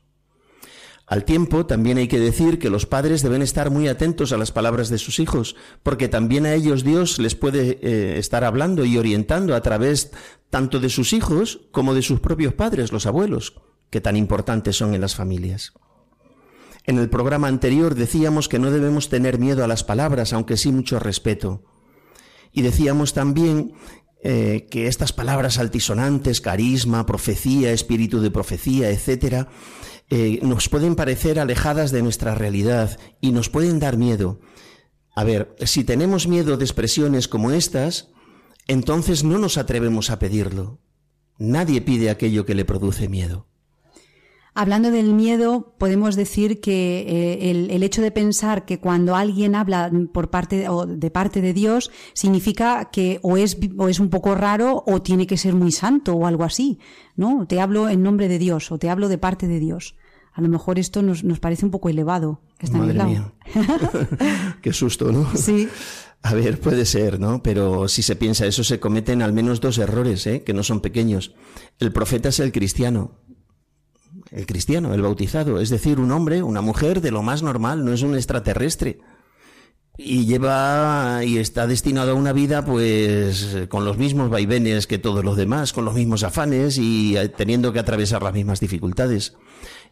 [1.07, 4.51] Al tiempo, también hay que decir que los padres deben estar muy atentos a las
[4.51, 8.97] palabras de sus hijos, porque también a ellos Dios les puede eh, estar hablando y
[8.97, 10.11] orientando a través
[10.49, 14.93] tanto de sus hijos como de sus propios padres, los abuelos, que tan importantes son
[14.93, 15.71] en las familias.
[16.85, 20.73] En el programa anterior decíamos que no debemos tener miedo a las palabras, aunque sí
[20.73, 21.63] mucho respeto.
[22.51, 23.73] Y decíamos también
[24.23, 29.47] eh, que estas palabras altisonantes, carisma, profecía, espíritu de profecía, etcétera,
[30.09, 34.39] eh, nos pueden parecer alejadas de nuestra realidad y nos pueden dar miedo.
[35.15, 38.09] A ver, si tenemos miedo de expresiones como estas,
[38.67, 40.79] entonces no nos atrevemos a pedirlo.
[41.37, 43.46] Nadie pide aquello que le produce miedo.
[44.59, 47.01] Hablando del miedo, podemos decir que
[47.41, 51.53] eh, el, hecho de pensar que cuando alguien habla por parte o de parte de
[51.53, 55.71] Dios significa que o es, o es un poco raro o tiene que ser muy
[55.71, 56.79] santo o algo así,
[57.15, 57.45] ¿no?
[57.45, 59.95] Te hablo en nombre de Dios o te hablo de parte de Dios.
[60.33, 62.41] A lo mejor esto nos, nos parece un poco elevado.
[62.71, 63.33] Madre mía.
[64.63, 65.29] Qué susto, ¿no?
[65.35, 65.69] Sí.
[66.23, 67.43] A ver, puede ser, ¿no?
[67.43, 70.41] Pero si se piensa eso, se cometen al menos dos errores, ¿eh?
[70.43, 71.35] Que no son pequeños.
[71.77, 73.26] El profeta es el cristiano
[74.31, 77.93] el cristiano, el bautizado, es decir, un hombre, una mujer de lo más normal, no
[77.93, 78.99] es un extraterrestre.
[79.99, 85.25] Y lleva y está destinado a una vida pues con los mismos vaivenes que todos
[85.25, 89.33] los demás, con los mismos afanes y eh, teniendo que atravesar las mismas dificultades.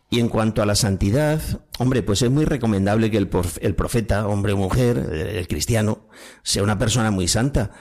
[0.10, 1.42] Y en cuanto a la santidad,
[1.80, 6.08] hombre, pues es muy recomendable que el, profeta, hombre o mujer, eh, el cristiano,
[6.44, 7.72] sea una persona muy santa.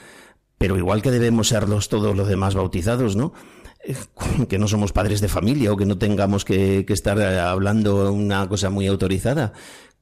[0.57, 3.35] Pero igual que debemos serlos todos los demás bautizados, ¿no?
[4.49, 8.71] que no somos padres de familia o que no tengamos que, estar hablando una cosa
[8.71, 9.53] muy autorizada.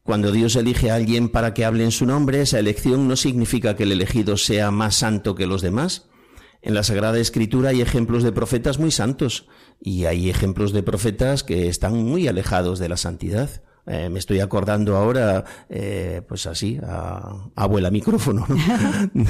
[0.03, 3.77] Cuando Dios elige a alguien para que hable en su nombre, esa elección no significa
[3.77, 6.09] que el elegido sea más santo que los demás.
[6.61, 9.47] En la Sagrada Escritura hay ejemplos de profetas muy santos
[9.81, 13.63] y hay ejemplos de profetas que están muy alejados de la santidad.
[13.87, 18.47] Eh, me estoy acordando ahora, eh, pues así, a, abuela micrófono,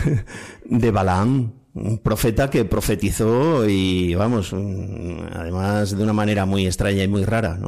[0.64, 7.08] de Balaam, un profeta que profetizó y vamos, además de una manera muy extraña y
[7.08, 7.58] muy rara,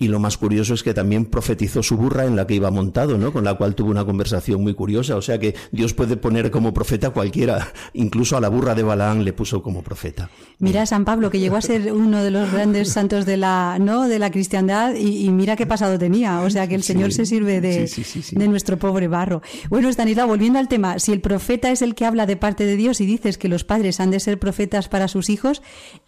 [0.00, 3.18] Y lo más curioso es que también profetizó su burra en la que iba montado,
[3.18, 3.34] ¿no?
[3.34, 5.14] Con la cual tuvo una conversación muy curiosa.
[5.14, 7.70] O sea que Dios puede poner como profeta a cualquiera.
[7.92, 10.30] Incluso a la burra de Balaán le puso como profeta.
[10.58, 14.08] Mira San Pablo, que llegó a ser uno de los grandes santos de la, ¿no?
[14.08, 16.40] de la cristiandad y, mira qué pasado tenía.
[16.40, 17.86] O sea que el Señor se sirve de,
[18.32, 19.42] de nuestro pobre barro.
[19.68, 22.76] Bueno, Stanislao, volviendo al tema, si el profeta es el que habla de parte de
[22.76, 25.60] Dios y dices que los padres han de ser profetas para sus hijos,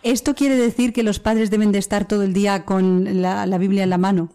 [0.03, 3.59] ¿esto quiere decir que los padres deben de estar todo el día con la, la
[3.59, 4.31] Biblia en la mano.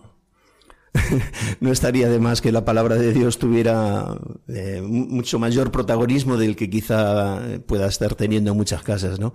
[1.59, 4.17] no estaría de más que la palabra de Dios tuviera
[4.47, 9.33] eh, mucho mayor protagonismo del que quizá pueda estar teniendo en muchas casas, ¿no?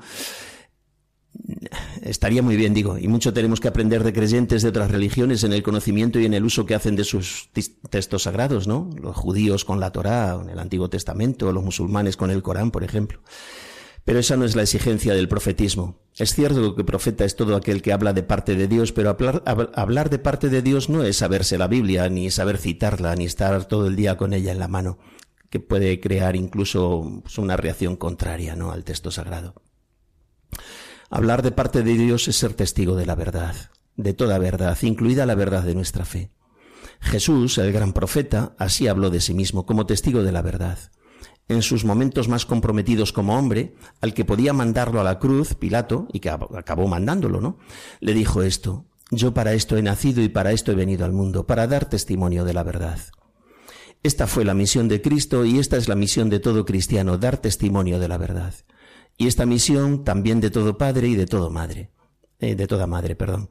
[2.03, 5.53] Estaría muy bien, digo, y mucho tenemos que aprender de creyentes de otras religiones en
[5.53, 7.49] el conocimiento y en el uso que hacen de sus
[7.89, 8.91] textos sagrados, ¿no?
[9.01, 12.85] Los judíos con la Torá, en el Antiguo Testamento, los musulmanes con el Corán, por
[12.85, 13.21] ejemplo.
[14.05, 16.01] Pero esa no es la exigencia del profetismo.
[16.17, 20.11] Es cierto que profeta es todo aquel que habla de parte de Dios, pero hablar,
[20.11, 23.87] de parte de Dios no es saberse la Biblia, ni saber citarla, ni estar todo
[23.87, 24.99] el día con ella en la mano,
[25.51, 28.73] que puede crear incluso pues, una reacción contraria ¿no?
[28.73, 29.55] al texto sagrado.
[31.09, 33.55] Hablar de parte de Dios es ser testigo de la verdad,
[33.97, 36.31] de toda verdad, incluida la verdad de nuestra fe.
[37.01, 40.92] Jesús, el gran profeta, así habló de sí mismo como testigo de la verdad
[41.49, 46.09] en sus momentos más comprometidos como hombre, al que podía mandarlo a la cruz, Pilato,
[46.13, 47.59] y que acabó mandándolo, ¿no?
[48.01, 51.47] Le dijo esto, yo para esto he nacido y para esto he venido al mundo,
[51.47, 52.99] para dar testimonio de la verdad.
[54.03, 57.37] Esta fue la misión de Cristo y esta es la misión de todo cristiano, dar
[57.37, 58.55] testimonio de la verdad.
[59.17, 61.91] Y esta misión también de todo padre y de todo madre,
[62.41, 63.51] eh, de toda madre, perdón.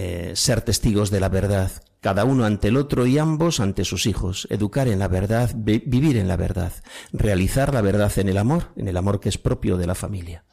[0.00, 4.06] Eh, ser testigos de la verdad, cada uno ante el otro y ambos ante sus
[4.06, 6.72] hijos, educar en la verdad, vivir en la verdad,
[7.12, 10.44] realizar la verdad en el amor, en el amor que es propio de la familia.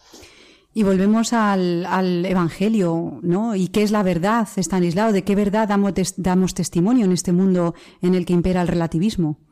[0.73, 3.55] Y volvemos al, Evangelio, ¿no?
[3.55, 5.11] ¿Y qué es la verdad, Estanislao?
[5.11, 9.44] ¿De qué verdad damos, damos testimonio en este mundo en el que impera el relativismo?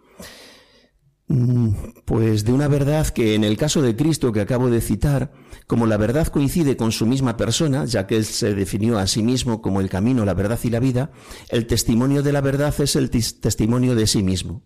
[1.34, 1.70] Mm,
[2.06, 5.32] pues de una verdad que en el caso de Cristo que acabo de citar,
[5.66, 9.24] como la verdad coincide con su misma persona, ya que él se definió a sí
[9.24, 11.10] mismo como el camino, la verdad y la vida,
[11.50, 14.62] el testimonio de la verdad es el testimonio de sí mismo.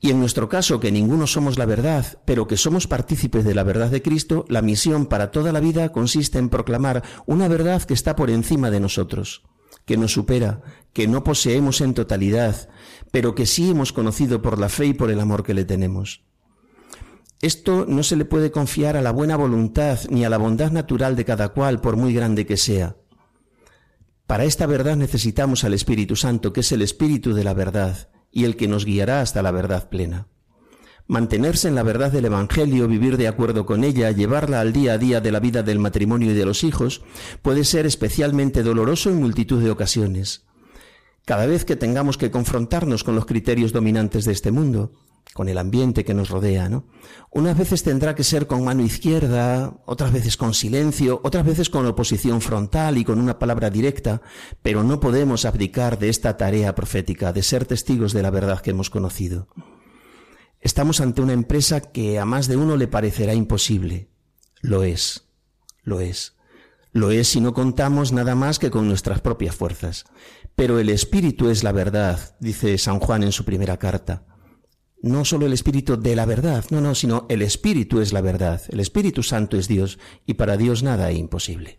[0.00, 3.62] Y en nuestro caso, que ninguno somos la verdad, pero que somos partícipes de la
[3.62, 7.92] verdad de Cristo, la misión para toda la vida consiste en proclamar una verdad que
[7.92, 9.42] está por encima de nosotros,
[9.84, 10.62] que nos supera,
[10.94, 12.70] que no poseemos en totalidad,
[13.16, 16.22] pero que sí hemos conocido por la fe y por el amor que le tenemos.
[17.40, 21.16] Esto no se le puede confiar a la buena voluntad ni a la bondad natural
[21.16, 22.96] de cada cual, por muy grande que sea.
[24.26, 28.44] Para esta verdad necesitamos al Espíritu Santo, que es el Espíritu de la verdad y
[28.44, 30.28] el que nos guiará hasta la verdad plena.
[31.06, 34.98] Mantenerse en la verdad del Evangelio, vivir de acuerdo con ella, llevarla al día a
[34.98, 37.02] día de la vida del matrimonio y de los hijos,
[37.40, 40.45] puede ser especialmente doloroso en multitud de ocasiones
[41.26, 44.92] cada vez que tengamos que confrontarnos con los criterios dominantes de este mundo,
[45.34, 46.86] con el ambiente que nos rodea, ¿no?
[47.32, 51.84] Unas veces tendrá que ser con mano izquierda, otras veces con silencio, otras veces con
[51.84, 54.22] oposición frontal y con una palabra directa,
[54.62, 58.70] pero no podemos abdicar de esta tarea profética, de ser testigos de la verdad que
[58.70, 59.48] hemos conocido.
[60.60, 64.10] Estamos ante una empresa que a más de uno le parecerá imposible.
[64.60, 65.26] Lo es,
[65.82, 66.36] lo es.
[66.92, 70.06] Lo es si no contamos nada más que con nuestras propias fuerzas.
[70.56, 74.24] Pero el Espíritu es la verdad, dice San Juan en su primera carta.
[75.02, 78.62] No solo el Espíritu de la verdad, no, no, sino el Espíritu es la verdad.
[78.70, 81.78] El Espíritu Santo es Dios y para Dios nada es imposible.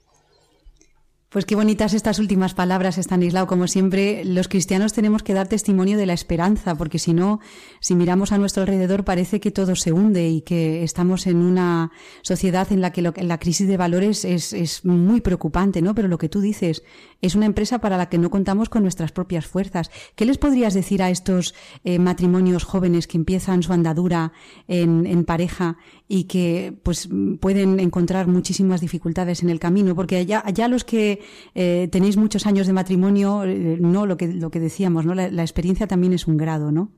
[1.30, 3.47] Pues qué bonitas estas últimas palabras, Estanislao.
[3.47, 7.41] Como siempre, los cristianos tenemos que dar testimonio de la esperanza, porque si no,
[7.82, 11.91] si miramos a nuestro alrededor, parece que todo se hunde y que estamos en una
[12.21, 15.93] sociedad en la que la crisis de valores es, es, muy preocupante, ¿no?
[15.93, 16.84] Pero lo que tú dices,
[17.21, 19.91] es una empresa para la que no contamos con nuestras propias fuerzas.
[20.15, 24.32] ¿Qué les podrías decir a estos eh, matrimonios jóvenes que empiezan su andadura
[24.69, 25.75] en, en pareja
[26.07, 29.95] y que pues pueden encontrar muchísimas dificultades en el camino?
[29.95, 31.21] Porque ya, los que
[31.55, 35.13] eh, tenéis muchos años de matrimonio, eh, no lo que, lo que decíamos, ¿no?
[35.15, 36.91] La, la, experiencia también es un grado, ¿no?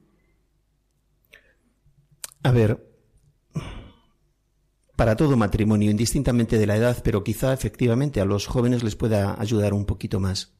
[2.43, 2.86] A ver,
[4.95, 9.39] para todo matrimonio, indistintamente de la edad, pero quizá efectivamente a los jóvenes les pueda
[9.39, 10.59] ayudar un poquito más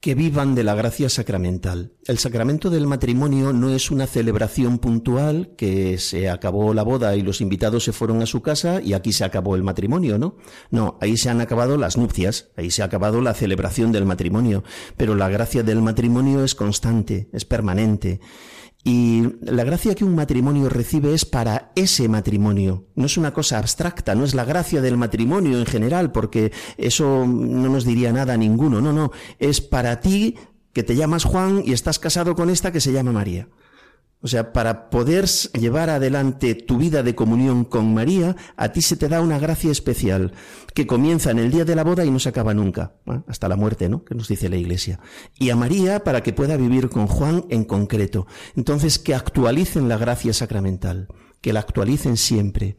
[0.00, 1.92] que vivan de la gracia sacramental.
[2.06, 7.22] El sacramento del matrimonio no es una celebración puntual que se acabó la boda y
[7.22, 10.36] los invitados se fueron a su casa y aquí se acabó el matrimonio, ¿no?
[10.70, 14.64] No, ahí se han acabado las nupcias, ahí se ha acabado la celebración del matrimonio,
[14.96, 18.20] pero la gracia del matrimonio es constante, es permanente
[18.82, 22.86] Y la gracia que un matrimonio recibe es para ese matrimonio.
[22.94, 27.26] No es una cosa abstracta, no es la gracia del matrimonio en general, porque eso
[27.26, 28.80] no nos diría nada a ninguno.
[28.80, 29.12] No, no.
[29.38, 30.36] Es para ti
[30.72, 33.48] que te llamas Juan y estás casado con esta que se llama María.
[34.22, 35.26] O sea, para poder
[35.58, 39.72] llevar adelante tu vida de comunión con María, a ti se te da una gracia
[39.72, 40.32] especial,
[40.74, 42.92] que comienza en el día de la boda y no se acaba nunca,
[43.26, 44.04] hasta la muerte, ¿no?
[44.04, 45.00] Que nos dice la Iglesia.
[45.38, 48.26] Y a María para que pueda vivir con Juan en concreto.
[48.56, 51.08] Entonces, que actualicen la gracia sacramental,
[51.40, 52.76] que la actualicen siempre.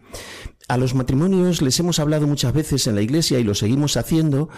[0.67, 4.49] A los matrimonios les hemos hablado muchas veces en la Iglesia y lo seguimos haciendo.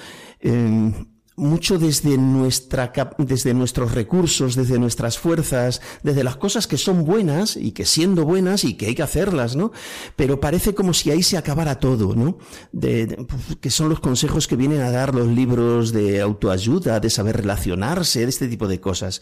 [0.42, 0.92] Eh,
[1.36, 7.58] mucho desde nuestra desde nuestros recursos, desde nuestras fuerzas, desde las cosas que son buenas
[7.58, 9.72] y que siendo buenas y que hay que hacerlas, ¿no?
[10.16, 12.38] Pero parece como si ahí se acabara todo, ¿no?
[12.72, 13.26] De,
[13.60, 18.20] que son los consejos que vienen a dar los libros de autoayuda, de saber relacionarse,
[18.22, 19.22] de este tipo de cosas.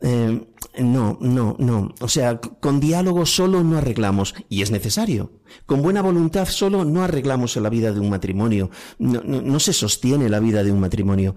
[0.00, 0.46] Eh,
[0.78, 1.94] no, no, no.
[2.00, 5.32] O sea, con diálogo solo no arreglamos, y es necesario.
[5.66, 8.70] Con buena voluntad solo no arreglamos la vida de un matrimonio.
[8.98, 11.34] No, no, se sostiene la vida de un matrimonio.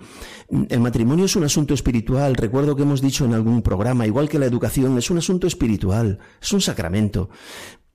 [0.70, 2.36] El matrimonio es un asunto espiritual.
[2.36, 6.20] Recuerdo que hemos dicho en algún programa, igual que la educación, es un asunto espiritual,
[6.42, 7.30] es un sacramento.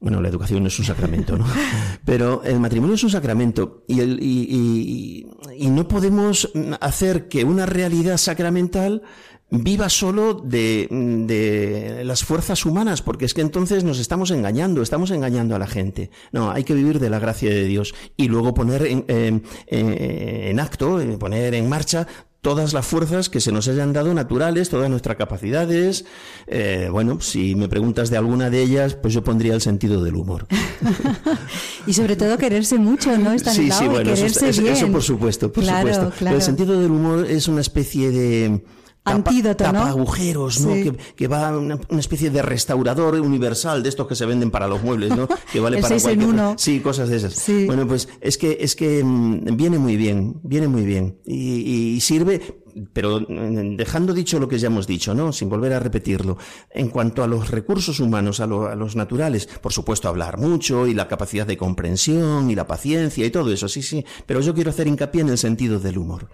[0.01, 1.45] Bueno, la educación no es un sacramento, ¿no?
[2.05, 5.27] Pero el matrimonio es un sacramento y, el, y,
[5.59, 6.51] y, y no podemos
[6.81, 9.03] hacer que una realidad sacramental
[9.51, 15.11] viva solo de, de, las fuerzas humanas, porque es que entonces nos estamos engañando, estamos
[15.11, 16.11] engañando a la gente.
[16.33, 21.01] No, hay que vivir de la gracia de Dios y luego poner en, en, acto,
[21.01, 22.07] eh, poner en marcha
[22.43, 26.05] todas las fuerzas que se nos hayan dado naturales, todas nuestras capacidades.
[26.47, 30.15] Eh, bueno, si me preguntas de alguna de ellas, pues yo pondría el sentido del
[30.15, 30.47] humor.
[31.87, 33.37] y sobre todo quererse mucho, ¿no?
[33.39, 36.13] sí, sí, bueno, eso, por supuesto, por supuesto.
[36.27, 38.61] El sentido del humor es una especie de
[39.11, 40.75] antídoto, tapa agujeros, ¿no?
[41.17, 44.83] Que, va una, una, especie de restaurador universal de estos que se venden para los
[44.83, 45.29] muebles, ¿no?
[45.53, 46.29] Que vale para cualquier.
[46.29, 46.55] Uno.
[46.59, 47.45] Sí, cosas de esas.
[47.67, 52.01] Bueno, pues es que es que mm, viene muy bien, viene muy bien y, y
[52.01, 52.41] sirve
[52.93, 55.33] pero mm, dejando dicho lo que ya hemos dicho, ¿no?
[55.33, 56.39] Sin volver a repetirlo,
[56.71, 60.95] en cuanto a los recursos humanos, a, a, los naturales, por supuesto hablar mucho y
[60.95, 64.71] la capacidad de comprensión y la paciencia y todo eso, sí, sí, pero yo quiero
[64.71, 66.29] hacer hincapié en el sentido del humor.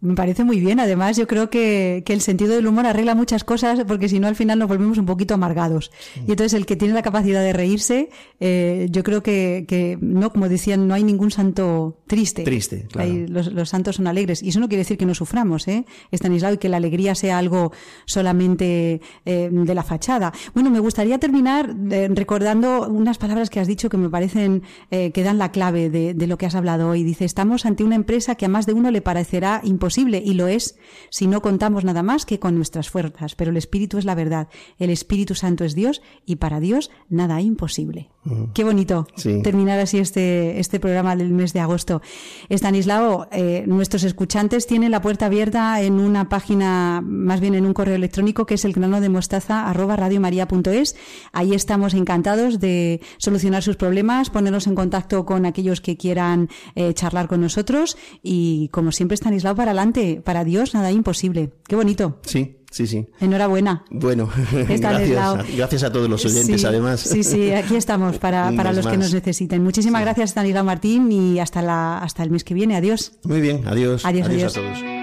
[0.00, 0.80] Me parece muy bien.
[0.80, 4.28] Además, yo creo que, que, el sentido del humor arregla muchas cosas porque si no,
[4.28, 5.90] al final nos volvemos un poquito amargados.
[6.26, 8.08] Y entonces, el que tiene la capacidad de reírse,
[8.40, 12.44] eh, yo creo que, que, no, como decían, no hay ningún santo triste.
[12.44, 13.12] Triste, claro.
[13.28, 14.42] los, los, santos son alegres.
[14.42, 15.84] Y eso no quiere decir que no suframos, ¿eh?
[16.10, 17.72] Estanislao, y que la alegría sea algo
[18.06, 20.32] solamente eh, de la fachada.
[20.54, 25.10] Bueno, me gustaría terminar eh, recordando unas palabras que has dicho que me parecen eh,
[25.10, 27.04] que dan la clave de, de lo que has hablado hoy.
[27.04, 30.46] Dice, estamos ante una empresa que a más de uno le parecerá imposible y lo
[30.48, 30.76] es
[31.10, 34.48] si no contamos nada más que con nuestras fuerzas, pero el Espíritu es la verdad,
[34.78, 38.10] el Espíritu Santo es Dios y para Dios nada imposible.
[38.52, 39.06] Qué bonito
[39.42, 42.02] terminar así este, este programa del mes de agosto.
[42.50, 47.72] Estanislao, eh, nuestros escuchantes tienen la puerta abierta en una página, más bien en un
[47.72, 50.96] correo electrónico que es el grano de mostaza arroba radiomaria.es.
[51.32, 56.92] Ahí estamos encantados de solucionar sus problemas, ponernos en contacto con aquellos que quieran eh,
[56.92, 61.52] charlar con nosotros y como siempre Estanislao para adelante, para Dios nada imposible.
[61.66, 62.18] Qué bonito.
[62.26, 63.06] Sí, Sí, sí.
[63.20, 63.84] Enhorabuena.
[63.90, 67.00] Bueno, gracias, gracias a todos los oyentes, además.
[67.00, 69.62] Sí, sí, aquí estamos para, para los que nos necesiten.
[69.62, 72.76] Muchísimas gracias, Stanislao Martín, y hasta, la, hasta el mes que viene.
[72.76, 73.12] Adiós.
[73.24, 74.04] Muy bien, adiós.
[74.04, 74.56] Adiós, adiós.
[74.56, 74.99] a todos.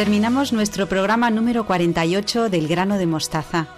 [0.00, 3.68] Terminamos nuestro programa número 48 del grano de mostaza.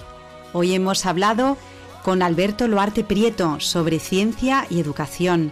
[0.52, 1.56] Hoy hemos hablado
[2.04, 5.50] con Alberto Loarte Prieto sobre ciencia y educación.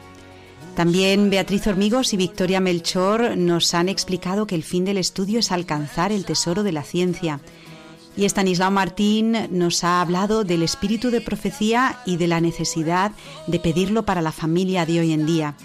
[0.77, 5.51] También Beatriz Hormigos y Victoria Melchor nos han explicado que el fin del estudio es
[5.51, 7.41] alcanzar el tesoro de la ciencia.
[8.16, 13.11] Y Estanislao Martín nos ha hablado del espíritu de profecía y de la necesidad
[13.49, 15.57] de pedirlo para la familia de hoy en día.